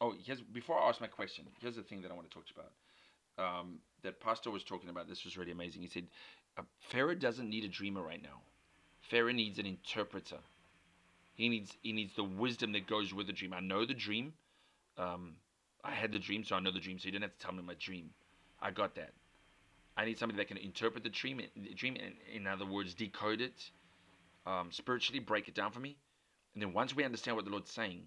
oh, 0.01 0.15
here's 0.25 0.41
before 0.41 0.79
I 0.81 0.89
ask 0.89 1.01
my 1.01 1.07
question. 1.07 1.45
Here's 1.61 1.77
the 1.77 1.83
thing 1.83 2.03
that 2.03 2.11
I 2.11 2.15
want 2.15 2.29
to 2.31 2.35
talk 2.35 2.47
to 2.47 2.53
you 2.55 2.63
about. 2.63 2.73
Um, 3.39 3.79
that 4.03 4.21
pastor 4.21 4.51
was 4.51 4.65
talking 4.65 4.89
about. 4.89 5.09
This 5.09 5.25
was 5.25 5.37
really 5.37 5.53
amazing. 5.53 5.83
He 5.83 5.89
said, 5.89 6.07
uh, 6.57 6.63
Pharaoh 6.91 7.15
doesn't 7.15 7.49
need 7.49 7.65
a 7.65 7.69
dreamer 7.69 8.03
right 8.03 8.23
now. 8.23 8.41
Pharaoh 9.11 9.33
needs 9.33 9.59
an 9.59 9.67
interpreter. 9.67 10.39
He 11.35 11.49
needs 11.49 11.77
he 11.83 11.93
needs 11.93 12.15
the 12.15 12.25
wisdom 12.25 12.73
that 12.73 12.87
goes 12.87 13.13
with 13.13 13.27
the 13.27 13.33
dream. 13.33 13.53
I 13.53 13.61
know 13.61 13.85
the 13.85 13.95
dream. 13.95 14.33
Um, 14.97 15.35
I 15.85 15.93
had 15.93 16.13
the 16.13 16.19
dream, 16.19 16.45
so 16.45 16.57
I 16.57 16.61
know 16.61 16.73
the 16.73 16.81
dream. 16.81 16.99
So 16.99 17.07
you 17.07 17.13
do 17.13 17.19
not 17.19 17.31
have 17.31 17.39
to 17.39 17.45
tell 17.47 17.55
me 17.55 17.63
my 17.63 17.75
dream. 17.79 18.11
I 18.61 18.71
got 18.71 18.95
that. 18.95 19.13
I 19.97 20.05
need 20.05 20.19
somebody 20.19 20.39
that 20.39 20.49
can 20.49 20.57
interpret 20.57 21.05
the 21.05 21.11
dream. 21.11 21.41
The 21.57 21.75
Dream, 21.75 21.97
in, 21.97 22.13
in 22.35 22.47
other 22.47 22.67
words, 22.67 22.95
decode 22.95 23.41
it, 23.41 23.71
um, 24.47 24.71
spiritually, 24.71 25.21
break 25.21 25.49
it 25.49 25.55
down 25.55 25.73
for 25.73 25.81
me, 25.81 25.97
and 26.55 26.63
then 26.63 26.73
once 26.73 26.95
we 26.95 27.05
understand 27.05 27.37
what 27.37 27.45
the 27.45 27.51
Lord's 27.51 27.71
saying, 27.71 28.03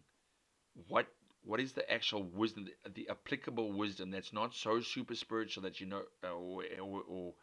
what 0.88 1.08
what 1.44 1.60
is 1.60 1.74
the 1.74 1.90
actual 1.92 2.24
wisdom, 2.24 2.66
the, 2.66 2.90
the 2.90 3.10
applicable 3.10 3.72
wisdom 3.72 4.12
that's 4.12 4.34
not 4.34 4.54
so 4.54 4.82
super 4.82 5.16
spiritual 5.16 5.64
that 5.64 5.80
you 5.80 5.88
know 5.88 6.02
uh, 6.24 6.32
or, 6.32 6.64
or, 6.82 7.02
or 7.08 7.34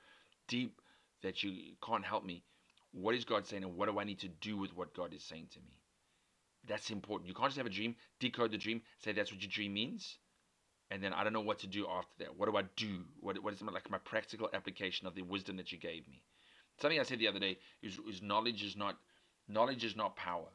deep 0.49 0.81
that 1.23 1.43
you 1.43 1.75
can't 1.85 2.05
help 2.05 2.25
me? 2.25 2.45
What 2.93 3.15
is 3.15 3.25
God 3.25 3.47
saying, 3.47 3.65
and 3.65 3.77
what 3.77 3.89
do 3.89 3.99
I 3.99 4.05
need 4.05 4.21
to 4.21 4.29
do 4.29 4.57
with 4.57 4.75
what 4.77 4.95
God 4.95 5.13
is 5.13 5.23
saying 5.23 5.49
to 5.53 5.61
me? 5.61 5.81
That's 6.67 6.91
important. 6.91 7.29
You 7.29 7.35
can't 7.35 7.49
just 7.49 7.59
have 7.59 7.67
a 7.67 7.71
dream, 7.71 7.97
decode 8.21 8.53
the 8.53 8.59
dream, 8.59 8.83
say 8.99 9.13
that's 9.13 9.31
what 9.31 9.43
your 9.43 9.51
dream 9.51 9.75
means, 9.75 10.19
and 10.91 11.03
then 11.03 11.13
I 11.13 11.25
don't 11.25 11.33
know 11.33 11.41
what 11.41 11.61
to 11.61 11.67
do 11.67 11.87
after 11.89 12.13
that. 12.21 12.37
What 12.37 12.51
do 12.51 12.57
I 12.57 12.63
do? 12.77 13.05
What, 13.21 13.43
what 13.43 13.55
is 13.55 13.63
my, 13.63 13.73
like 13.73 13.91
my 13.91 13.99
practical 13.99 14.49
application 14.55 15.07
of 15.07 15.15
the 15.15 15.23
wisdom 15.23 15.57
that 15.57 15.73
you 15.73 15.79
gave 15.79 16.07
me? 16.09 16.23
Something 16.81 17.01
I 17.01 17.05
said 17.05 17.19
the 17.19 17.29
other 17.29 17.39
day 17.39 17.59
is, 17.83 17.99
is 18.09 18.23
knowledge 18.23 18.63
is 18.63 18.77
not 18.77 18.97
knowledge 19.49 19.85
is 19.85 19.97
not 19.97 20.17
power 20.17 20.49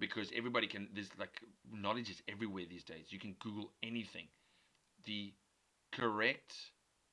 because 0.00 0.30
everybody 0.34 0.66
can 0.66 0.88
there's 0.94 1.10
like 1.18 1.40
knowledge 1.72 2.10
is 2.10 2.22
everywhere 2.28 2.64
these 2.68 2.84
days. 2.84 3.06
You 3.10 3.18
can 3.18 3.36
google 3.38 3.70
anything. 3.82 4.26
The 5.04 5.32
correct 5.92 6.54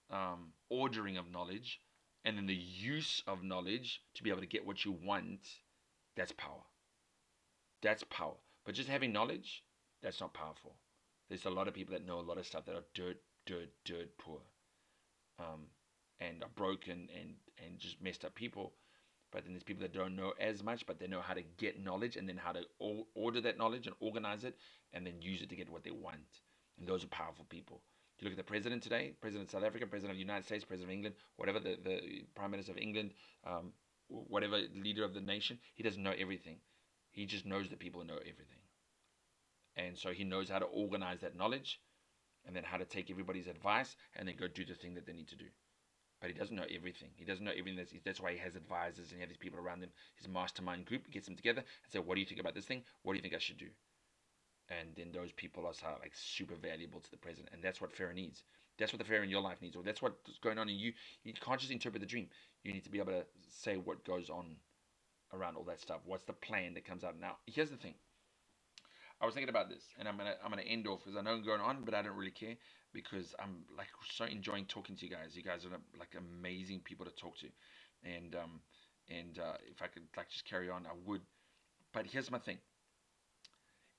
um, 0.09 0.53
ordering 0.69 1.17
of 1.17 1.29
knowledge 1.31 1.79
and 2.25 2.37
then 2.37 2.47
the 2.47 2.55
use 2.55 3.21
of 3.27 3.43
knowledge 3.43 4.01
to 4.15 4.23
be 4.23 4.29
able 4.29 4.41
to 4.41 4.47
get 4.47 4.65
what 4.65 4.85
you 4.85 4.91
want 5.03 5.47
that's 6.15 6.31
power. 6.31 6.63
That's 7.83 8.03
power. 8.09 8.33
But 8.65 8.75
just 8.75 8.89
having 8.89 9.13
knowledge 9.13 9.63
that's 10.01 10.19
not 10.19 10.33
powerful. 10.33 10.75
There's 11.29 11.45
a 11.45 11.49
lot 11.49 11.67
of 11.67 11.73
people 11.73 11.93
that 11.93 12.05
know 12.05 12.19
a 12.19 12.21
lot 12.21 12.37
of 12.37 12.45
stuff 12.47 12.65
that 12.65 12.75
are 12.75 12.85
dirt 12.93 13.17
dirt 13.45 13.69
dirt 13.85 14.17
poor 14.17 14.39
um, 15.39 15.67
and 16.19 16.43
are 16.43 16.49
broken 16.55 17.09
and 17.17 17.35
and 17.63 17.79
just 17.79 18.01
messed 18.01 18.25
up 18.25 18.35
people 18.35 18.73
but 19.31 19.43
then 19.43 19.53
there's 19.53 19.63
people 19.63 19.81
that 19.81 19.93
don't 19.93 20.15
know 20.15 20.33
as 20.39 20.63
much, 20.63 20.85
but 20.85 20.99
they 20.99 21.07
know 21.07 21.21
how 21.21 21.33
to 21.33 21.43
get 21.57 21.83
knowledge 21.83 22.15
and 22.15 22.27
then 22.27 22.37
how 22.37 22.53
to 22.53 22.61
order 23.13 23.41
that 23.41 23.57
knowledge 23.57 23.87
and 23.87 23.95
organize 23.99 24.43
it 24.43 24.55
and 24.93 25.05
then 25.05 25.21
use 25.21 25.41
it 25.41 25.49
to 25.49 25.55
get 25.55 25.69
what 25.69 25.83
they 25.83 25.91
want. 25.91 26.41
And 26.79 26.87
those 26.87 27.03
are 27.03 27.07
powerful 27.07 27.45
people. 27.49 27.81
You 28.19 28.25
look 28.25 28.33
at 28.33 28.37
the 28.37 28.43
president 28.43 28.81
today, 28.81 29.13
president 29.21 29.47
of 29.47 29.51
South 29.51 29.63
Africa, 29.63 29.85
president 29.85 30.11
of 30.11 30.17
the 30.17 30.23
United 30.23 30.45
States, 30.45 30.63
president 30.65 30.89
of 30.89 30.93
England, 30.93 31.15
whatever 31.35 31.59
the, 31.59 31.77
the 31.83 32.25
prime 32.35 32.51
minister 32.51 32.71
of 32.71 32.77
England, 32.77 33.11
um, 33.45 33.73
whatever 34.07 34.59
leader 34.75 35.03
of 35.03 35.13
the 35.13 35.21
nation, 35.21 35.59
he 35.75 35.83
doesn't 35.83 36.01
know 36.01 36.13
everything. 36.17 36.57
He 37.11 37.25
just 37.25 37.45
knows 37.45 37.69
that 37.69 37.79
people 37.79 38.03
know 38.03 38.17
everything. 38.17 38.61
And 39.75 39.97
so 39.97 40.11
he 40.11 40.23
knows 40.23 40.49
how 40.49 40.59
to 40.59 40.65
organize 40.65 41.21
that 41.21 41.37
knowledge 41.37 41.79
and 42.45 42.55
then 42.55 42.63
how 42.63 42.77
to 42.77 42.85
take 42.85 43.11
everybody's 43.11 43.47
advice 43.47 43.95
and 44.15 44.27
then 44.27 44.35
go 44.39 44.47
do 44.47 44.65
the 44.65 44.73
thing 44.73 44.95
that 44.95 45.05
they 45.05 45.13
need 45.13 45.27
to 45.27 45.35
do 45.35 45.45
but 46.19 46.29
he 46.29 46.35
doesn't 46.37 46.55
know 46.55 46.65
everything. 46.73 47.09
He 47.15 47.25
doesn't 47.25 47.45
know 47.45 47.51
everything. 47.51 47.77
That's, 47.77 47.93
that's 48.05 48.21
why 48.21 48.31
he 48.33 48.37
has 48.39 48.55
advisors 48.55 49.11
and 49.11 49.17
he 49.17 49.21
has 49.21 49.29
these 49.29 49.37
people 49.37 49.59
around 49.59 49.83
him. 49.83 49.91
His 50.15 50.27
mastermind 50.27 50.85
group 50.85 51.09
gets 51.11 51.27
them 51.27 51.35
together 51.35 51.61
and 51.61 51.91
say, 51.91 51.99
"What 51.99 52.15
do 52.15 52.21
you 52.21 52.27
think 52.27 52.39
about 52.41 52.55
this 52.55 52.65
thing? 52.65 52.83
What 53.03 53.13
do 53.13 53.17
you 53.17 53.21
think 53.21 53.35
I 53.35 53.39
should 53.39 53.57
do?" 53.57 53.69
And 54.69 54.89
then 54.95 55.11
those 55.11 55.31
people 55.31 55.65
are 55.65 55.99
like 55.99 56.13
super 56.13 56.55
valuable 56.55 56.99
to 56.99 57.11
the 57.11 57.17
president, 57.17 57.49
and 57.53 57.63
that's 57.63 57.79
what 57.79 57.95
Pharaoh 57.95 58.13
needs. 58.13 58.43
That's 58.77 58.91
what 58.93 58.99
the 58.99 59.05
Pharaoh 59.05 59.23
in 59.23 59.29
your 59.29 59.41
life 59.41 59.61
needs, 59.61 59.75
or 59.75 59.83
that's 59.83 60.01
what's 60.01 60.39
going 60.41 60.57
on 60.59 60.69
in 60.69 60.75
you. 60.75 60.93
You 61.23 61.33
can't 61.33 61.59
just 61.59 61.71
interpret 61.71 62.01
the 62.01 62.07
dream. 62.07 62.29
You 62.63 62.73
need 62.73 62.83
to 62.83 62.91
be 62.91 62.99
able 62.99 63.13
to 63.13 63.25
say 63.49 63.77
what 63.77 64.05
goes 64.05 64.29
on 64.29 64.57
around 65.33 65.55
all 65.55 65.63
that 65.63 65.79
stuff. 65.79 66.01
What's 66.05 66.23
the 66.25 66.33
plan 66.33 66.73
that 66.73 66.85
comes 66.85 67.03
out? 67.03 67.19
Now, 67.19 67.37
here's 67.45 67.69
the 67.69 67.77
thing. 67.77 67.95
I 69.19 69.25
was 69.25 69.33
thinking 69.33 69.49
about 69.49 69.69
this, 69.69 69.83
and 69.97 70.07
I'm 70.07 70.17
gonna 70.17 70.35
I'm 70.43 70.49
gonna 70.51 70.61
end 70.63 70.87
off 70.87 71.03
because 71.03 71.17
I 71.17 71.21
know 71.21 71.31
I'm 71.31 71.43
going 71.45 71.61
on, 71.61 71.83
but 71.83 71.93
I 71.93 72.01
don't 72.01 72.15
really 72.15 72.31
care 72.31 72.55
because 72.97 73.35
I'm 73.39 73.63
like 73.77 73.89
so 74.09 74.25
enjoying 74.25 74.65
talking 74.65 74.95
to 74.95 75.05
you 75.05 75.11
guys. 75.11 75.35
You 75.35 75.43
guys 75.43 75.65
are 75.65 75.69
like 75.99 76.15
amazing 76.17 76.81
people 76.83 77.05
to 77.05 77.11
talk 77.11 77.37
to, 77.39 77.47
and 78.03 78.35
um 78.35 78.59
and 79.09 79.37
uh, 79.39 79.57
if 79.71 79.81
I 79.81 79.87
could 79.87 80.03
like 80.17 80.29
just 80.29 80.49
carry 80.49 80.69
on, 80.69 80.85
I 80.85 80.95
would. 81.05 81.21
But 81.93 82.07
here's 82.07 82.31
my 82.31 82.39
thing: 82.39 82.57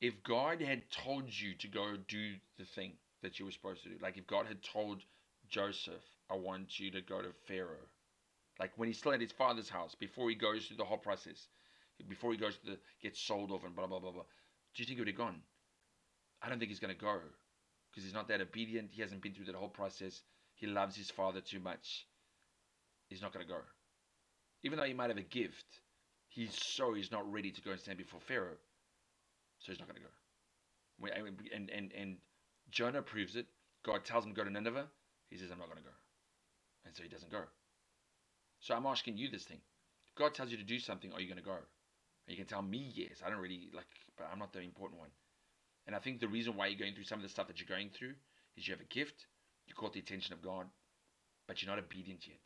if 0.01 0.15
God 0.25 0.61
had 0.61 0.83
told 0.91 1.25
you 1.29 1.55
to 1.55 1.69
go 1.69 1.95
do 2.09 2.35
the 2.59 2.65
thing 2.75 2.93
that 3.23 3.39
you 3.39 3.45
were 3.45 3.53
supposed 3.53 3.85
to 3.85 3.91
do, 3.91 3.97
like 4.03 4.17
if 4.19 4.27
God 4.27 4.47
had 4.47 4.63
told 4.63 4.99
Joseph, 5.49 6.03
"I 6.29 6.35
want 6.35 6.81
you 6.81 6.91
to 6.91 7.01
go 7.01 7.23
to 7.23 7.29
Pharaoh," 7.47 7.89
like 8.59 8.73
when 8.77 8.89
he's 8.89 8.99
still 8.99 9.13
at 9.13 9.21
his 9.21 9.33
father's 9.33 9.69
house 9.69 9.95
before 9.95 10.29
he 10.29 10.35
goes 10.35 10.67
through 10.67 10.79
the 10.79 10.85
whole 10.85 10.99
process, 10.99 11.47
before 12.09 12.33
he 12.33 12.39
goes 12.39 12.57
to 12.59 12.67
the 12.73 12.79
gets 13.01 13.21
sold 13.21 13.53
off 13.53 13.65
and 13.65 13.77
blah 13.77 13.87
blah 13.87 14.01
blah 14.01 14.11
blah 14.11 14.25
do 14.75 14.83
you 14.83 14.87
think 14.87 14.99
he 14.99 15.01
would 15.01 15.09
have 15.09 15.17
gone? 15.17 15.43
I 16.41 16.49
don't 16.49 16.61
think 16.61 16.71
he's 16.71 16.79
going 16.79 16.95
to 16.95 17.01
go 17.01 17.19
because 17.99 18.07
he's 18.07 18.15
not 18.15 18.29
that 18.29 18.41
obedient. 18.41 18.91
He 18.93 19.03
hasn't 19.03 19.23
been 19.23 19.35
through 19.35 19.47
that 19.47 19.57
whole 19.57 19.69
process. 19.69 20.23
He 20.55 20.69
loves 20.69 20.95
his 20.95 21.11
father 21.11 21.41
too 21.41 21.59
much. 21.59 22.07
He's 23.09 23.21
not 23.21 23.33
going 23.33 23.45
to 23.45 23.53
go. 23.53 23.59
Even 24.63 24.79
though 24.79 24.85
he 24.85 24.95
might 24.95 25.11
have 25.11 25.19
a 25.19 25.23
gift, 25.23 25.67
he's 26.29 26.55
so 26.55 26.95
he's 26.95 27.11
not 27.11 27.29
ready 27.33 27.51
to 27.51 27.61
go 27.61 27.73
and 27.73 27.81
stand 27.81 27.99
before 27.99 28.21
Pharaoh. 28.21 28.55
So 29.59 29.73
he's 29.73 29.81
not 29.81 29.89
going 29.89 30.01
to 30.01 30.07
go. 30.07 31.33
And, 31.57 31.71
and, 31.71 31.93
and 31.93 32.17
Jonah 32.71 33.03
proves 33.03 33.35
it. 33.35 33.47
God 33.85 34.05
tells 34.05 34.25
him 34.25 34.31
to 34.31 34.37
go 34.37 34.45
to 34.45 34.51
Nineveh. 34.51 34.87
He 35.29 35.37
says, 35.37 35.51
I'm 35.51 35.59
not 35.59 35.67
going 35.67 35.79
to 35.79 35.85
go. 35.85 35.97
And 36.87 36.95
so 36.95 37.03
he 37.03 37.09
doesn't 37.09 37.33
go. 37.33 37.43
So 38.61 38.77
I'm 38.77 38.87
asking 38.87 39.17
you 39.17 39.29
this 39.29 39.43
thing. 39.43 39.59
If 40.07 40.15
God 40.15 40.35
tells 40.35 40.53
you 40.53 40.57
to 40.57 40.63
do 40.63 40.79
something, 40.79 41.13
are 41.13 41.21
you 41.21 41.27
going 41.27 41.43
to 41.43 41.45
go? 41.45 41.51
And 42.29 42.29
you 42.29 42.37
can 42.37 42.47
tell 42.47 42.63
me 42.63 42.93
yes. 42.95 43.23
I 43.27 43.29
don't 43.29 43.41
really 43.41 43.71
like, 43.75 43.87
but 44.17 44.29
I'm 44.33 44.39
not 44.39 44.53
the 44.53 44.61
important 44.61 45.01
one. 45.01 45.11
And 45.89 45.97
I 45.97 46.01
think 46.01 46.21
the 46.21 46.29
reason 46.29 46.55
why 46.55 46.67
you're 46.67 46.79
going 46.79 46.95
through 46.95 47.05
some 47.05 47.19
of 47.19 47.23
the 47.23 47.31
stuff 47.31 47.49
that 47.49 47.59
you're 47.59 47.77
going 47.77 47.89
through 47.89 48.13
is 48.59 48.69
you 48.69 48.75
have 48.75 48.81
a 48.85 48.95
gift, 48.95 49.25
you 49.67 49.75
caught 49.75 49.95
the 49.95 50.01
attention 50.01 50.35
of 50.35 50.43
God, 50.43 50.67
but 51.47 51.63
you're 51.63 51.71
not 51.71 51.83
obedient 51.83 52.29
yet. 52.29 52.45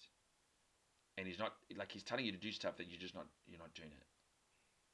And 1.18 1.26
he's 1.26 1.40
not 1.40 1.52
like 1.76 1.90
he's 1.90 2.04
telling 2.04 2.24
you 2.24 2.30
to 2.30 2.38
do 2.38 2.52
stuff 2.52 2.76
that 2.76 2.86
you're 2.88 3.00
just 3.00 3.16
not 3.16 3.26
you're 3.48 3.58
not 3.58 3.74
doing 3.74 3.90
it. 3.90 4.06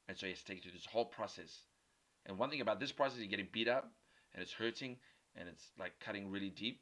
And 0.07 0.17
so 0.17 0.25
he 0.25 0.31
has 0.31 0.39
to 0.39 0.45
take 0.45 0.57
you 0.57 0.63
through 0.63 0.79
this 0.79 0.87
whole 0.87 1.05
process. 1.05 1.61
And 2.25 2.39
one 2.39 2.49
thing 2.49 2.61
about 2.61 2.79
this 2.79 2.91
process, 2.91 3.19
you're 3.19 3.29
getting 3.29 3.47
beat 3.51 3.67
up 3.67 3.93
and 4.33 4.41
it's 4.41 4.51
hurting 4.51 4.97
and 5.35 5.47
it's 5.47 5.69
like 5.77 5.93
cutting 5.99 6.31
really 6.31 6.49
deep. 6.49 6.81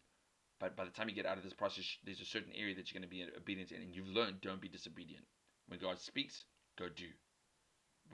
But 0.62 0.78
by 0.78 0.86
the 0.86 0.92
time 0.92 1.10
you 1.10 1.16
get 1.16 1.26
out 1.26 1.38
of 1.38 1.44
this 1.44 1.54
process, 1.54 1.86
there's 2.06 2.22
a 2.22 2.26
certain 2.26 2.54
area 2.56 2.76
that 2.76 2.90
you're 2.90 3.00
going 3.00 3.08
to 3.08 3.14
be 3.14 3.26
obedient 3.38 3.72
in, 3.72 3.82
and 3.82 3.94
you've 3.94 4.08
learned 4.08 4.42
don't 4.42 4.62
be 4.62 4.70
disobedient. 4.70 5.26
When 5.68 5.80
God 5.80 6.00
speaks, 6.00 6.46
go 6.80 6.88
do 6.88 7.06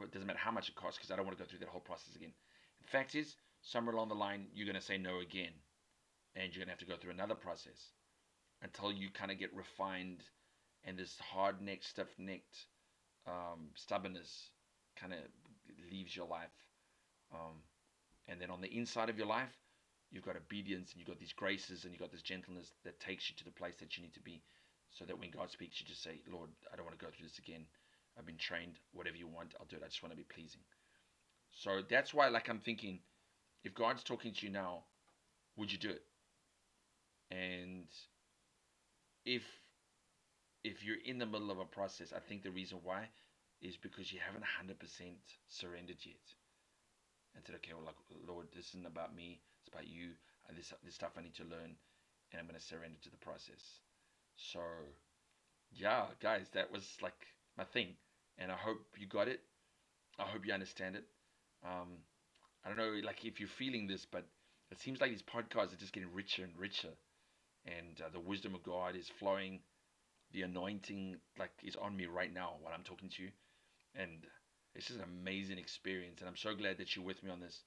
it 0.02 0.12
doesn't 0.12 0.26
matter 0.26 0.40
how 0.40 0.52
much 0.52 0.70
it 0.70 0.76
costs 0.76 0.98
because 0.98 1.12
I 1.12 1.16
don't 1.16 1.26
want 1.26 1.38
to 1.38 1.44
go 1.44 1.48
through 1.48 1.60
that 1.60 1.70
whole 1.70 1.82
process 1.82 2.16
again. 2.16 2.34
Fact 2.86 3.16
is, 3.16 3.36
somewhere 3.62 3.96
along 3.96 4.10
the 4.10 4.16
line, 4.16 4.48
you're 4.54 4.66
going 4.66 4.80
to 4.80 4.86
say 4.86 4.98
no 4.98 5.20
again. 5.20 5.54
And 6.36 6.54
you're 6.54 6.66
going 6.66 6.68
to 6.68 6.72
have 6.72 6.80
to 6.80 6.86
go 6.86 6.98
through 6.98 7.12
another 7.12 7.36
process 7.36 7.92
until 8.62 8.92
you 8.92 9.10
kind 9.10 9.32
of 9.32 9.38
get 9.38 9.54
refined 9.54 10.24
and 10.84 10.98
this 10.98 11.18
hard 11.20 11.62
necked, 11.62 11.86
stiff 11.86 12.08
necked 12.18 12.66
um, 13.28 13.70
stubbornness 13.76 14.50
kind 14.96 15.14
of 15.14 15.20
leaves 15.92 16.16
your 16.16 16.28
life. 16.28 16.54
Um, 17.34 17.64
and 18.28 18.40
then 18.40 18.50
on 18.50 18.62
the 18.62 18.68
inside 18.68 19.10
of 19.10 19.18
your 19.18 19.28
life, 19.28 19.54
you've 20.12 20.26
got 20.26 20.36
obedience 20.36 20.92
and 20.92 21.00
you've 21.00 21.08
got 21.08 21.20
these 21.20 21.34
graces 21.34 21.84
and 21.84 21.94
you've 21.94 22.02
got 22.02 22.12
this 22.12 22.22
gentleness 22.22 22.72
that 22.84 23.00
takes 23.00 23.30
you 23.30 23.36
to 23.38 23.46
the 23.46 23.52
place 23.52 23.76
that 23.80 23.98
you 23.98 24.04
need 24.04 24.14
to 24.14 24.22
be. 24.22 24.42
So 24.92 25.06
that 25.06 25.20
when 25.20 25.32
God 25.32 25.50
speaks, 25.50 25.82
you 25.82 25.88
just 25.88 26.04
say, 26.04 26.22
Lord, 26.32 26.50
I 26.72 26.76
don't 26.76 26.86
want 26.86 26.98
to 26.98 27.04
go 27.04 27.12
through 27.12 27.28
this 27.28 27.40
again. 27.40 27.66
I've 28.18 28.28
been 28.28 28.38
trained. 28.38 28.78
Whatever 28.94 29.18
you 29.18 29.28
want, 29.28 29.56
I'll 29.60 29.66
do 29.66 29.78
it. 29.78 29.82
I 29.84 29.88
just 29.88 30.04
want 30.04 30.14
to 30.14 30.18
be 30.18 30.28
pleasing. 30.30 30.62
So 31.54 31.82
that's 31.88 32.14
why, 32.14 32.28
like, 32.30 32.50
I'm 32.50 32.60
thinking, 32.60 33.00
if 33.64 33.74
God's 33.74 34.04
talking 34.04 34.34
to 34.34 34.46
you 34.46 34.52
now, 34.52 34.84
would 35.56 35.72
you 35.72 35.78
do 35.78 35.90
it? 35.90 36.04
And 37.32 37.88
if 39.26 39.44
if 40.64 40.84
you're 40.84 41.02
in 41.06 41.20
the 41.20 41.26
middle 41.26 41.52
of 41.52 41.60
a 41.60 41.66
process, 41.66 42.14
I 42.16 42.20
think 42.20 42.44
the 42.44 42.52
reason 42.52 42.80
why 42.84 43.10
is 43.62 43.76
because 43.76 44.14
you 44.14 44.20
haven't 44.26 44.44
100% 44.44 44.78
surrendered 45.48 45.98
yet. 46.04 46.16
And 47.36 47.44
said, 47.46 47.56
okay, 47.56 47.74
well, 47.74 47.86
like, 47.86 47.96
Lord, 48.28 48.48
this 48.56 48.70
isn't 48.70 48.86
about 48.86 49.16
me. 49.16 49.42
It's 49.60 49.74
about 49.74 49.88
you. 49.88 50.12
And 50.48 50.58
this, 50.58 50.74
this 50.86 50.96
stuff 50.96 51.12
I 51.18 51.22
need 51.22 51.36
to 51.36 51.44
learn. 51.44 51.76
And 52.32 52.40
I'm 52.40 52.46
going 52.48 52.60
to 52.60 52.66
surrender 52.66 52.98
to 53.04 53.10
the 53.10 53.18
process. 53.18 53.82
So, 54.36 54.60
yeah, 55.72 56.06
guys, 56.22 56.48
that 56.54 56.72
was 56.72 56.98
like 57.02 57.28
my 57.58 57.64
thing, 57.64 57.90
and 58.38 58.52
I 58.52 58.56
hope 58.56 58.80
you 58.98 59.08
got 59.08 59.28
it. 59.28 59.42
I 60.20 60.24
hope 60.24 60.46
you 60.46 60.54
understand 60.54 60.96
it. 60.96 61.06
Um, 61.66 61.90
I 62.64 62.70
don't 62.70 62.78
know, 62.78 63.00
like 63.06 63.26
if 63.26 63.40
you're 63.40 63.50
feeling 63.50 63.88
this, 63.88 64.06
but 64.06 64.26
it 64.72 64.80
seems 64.80 65.02
like 65.02 65.12
these 65.12 65.22
podcasts 65.22 65.74
are 65.74 65.78
just 65.78 65.94
getting 65.94 66.14
richer 66.14 66.44
and 66.44 66.54
richer, 66.58 66.90
and 67.66 68.02
uh, 68.02 68.10
the 68.12 68.20
wisdom 68.20 68.56
of 68.56 68.64
God 68.64 68.96
is 68.96 69.10
flowing. 69.20 69.60
The 70.32 70.42
anointing, 70.42 71.18
like, 71.38 71.52
is 71.64 71.76
on 71.76 71.96
me 71.96 72.08
right 72.08 72.34
now 72.34 72.54
while 72.62 72.74
I'm 72.74 72.84
talking 72.84 73.10
to 73.10 73.24
you, 73.24 73.30
and 73.94 74.26
it's 74.74 74.88
just 74.88 75.00
an 75.00 75.06
amazing 75.06 75.60
experience. 75.60 76.22
And 76.22 76.28
I'm 76.28 76.36
so 76.36 76.56
glad 76.56 76.80
that 76.80 76.96
you're 76.96 77.06
with 77.06 77.22
me 77.22 77.30
on 77.30 77.40
this. 77.40 77.62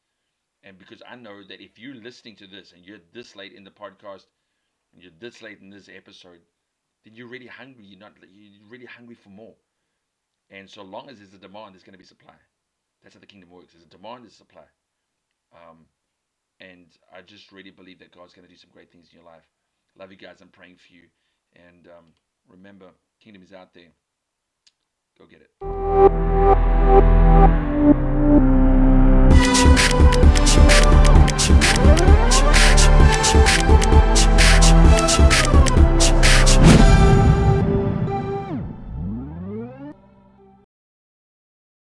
And 0.65 0.77
because 0.77 1.01
I 1.09 1.15
know 1.15 1.45
that 1.45 1.61
if 1.61 1.79
you're 1.79 1.95
listening 1.95 2.35
to 2.37 2.47
this 2.49 2.73
and 2.73 2.85
you're 2.85 2.99
this 3.13 3.37
late 3.37 3.53
in 3.53 3.63
the 3.63 3.71
podcast, 3.71 4.25
and 4.93 5.03
you're 5.03 5.13
this 5.21 5.43
late 5.43 5.61
in 5.61 5.71
this 5.71 5.89
episode, 5.89 6.41
then 7.05 7.15
you're 7.15 7.29
really 7.29 7.47
hungry. 7.47 7.85
You're 7.85 8.01
not. 8.01 8.15
You're 8.33 8.69
really 8.69 8.87
hungry 8.87 9.15
for 9.15 9.29
more. 9.29 9.55
And 10.51 10.69
so 10.69 10.83
long 10.83 11.09
as 11.09 11.19
there's 11.19 11.35
a 11.35 11.39
demand, 11.39 11.75
there's 11.75 11.85
going 11.85 11.93
to 11.93 11.99
be 11.99 12.05
supply. 12.05 12.35
That's 13.03 13.15
how 13.15 13.21
the 13.21 13.27
kingdom 13.27 13.51
works. 13.51 13.73
There's 13.73 13.85
a 13.85 13.89
demand, 13.89 14.25
there's 14.25 14.35
supply. 14.35 14.65
Um, 15.53 15.87
and 16.61 16.87
I 17.15 17.23
just 17.23 17.53
really 17.53 17.71
believe 17.71 17.99
that 18.01 18.15
God's 18.15 18.33
going 18.35 18.47
to 18.47 18.53
do 18.53 18.59
some 18.59 18.71
great 18.73 18.91
things 18.91 19.09
in 19.13 19.19
your 19.19 19.27
life. 19.27 19.47
Love 19.99 20.11
you 20.11 20.19
guys. 20.19 20.39
I'm 20.41 20.49
praying 20.49 20.77
for 20.77 20.93
you. 20.93 21.03
And 21.55 21.87
um, 21.87 22.05
remember, 22.49 22.87
kingdom 23.21 23.43
is 23.43 23.53
out 23.53 23.75
there. 23.75 23.93
Go 25.19 25.27
get 25.27 25.41
it. 25.41 26.36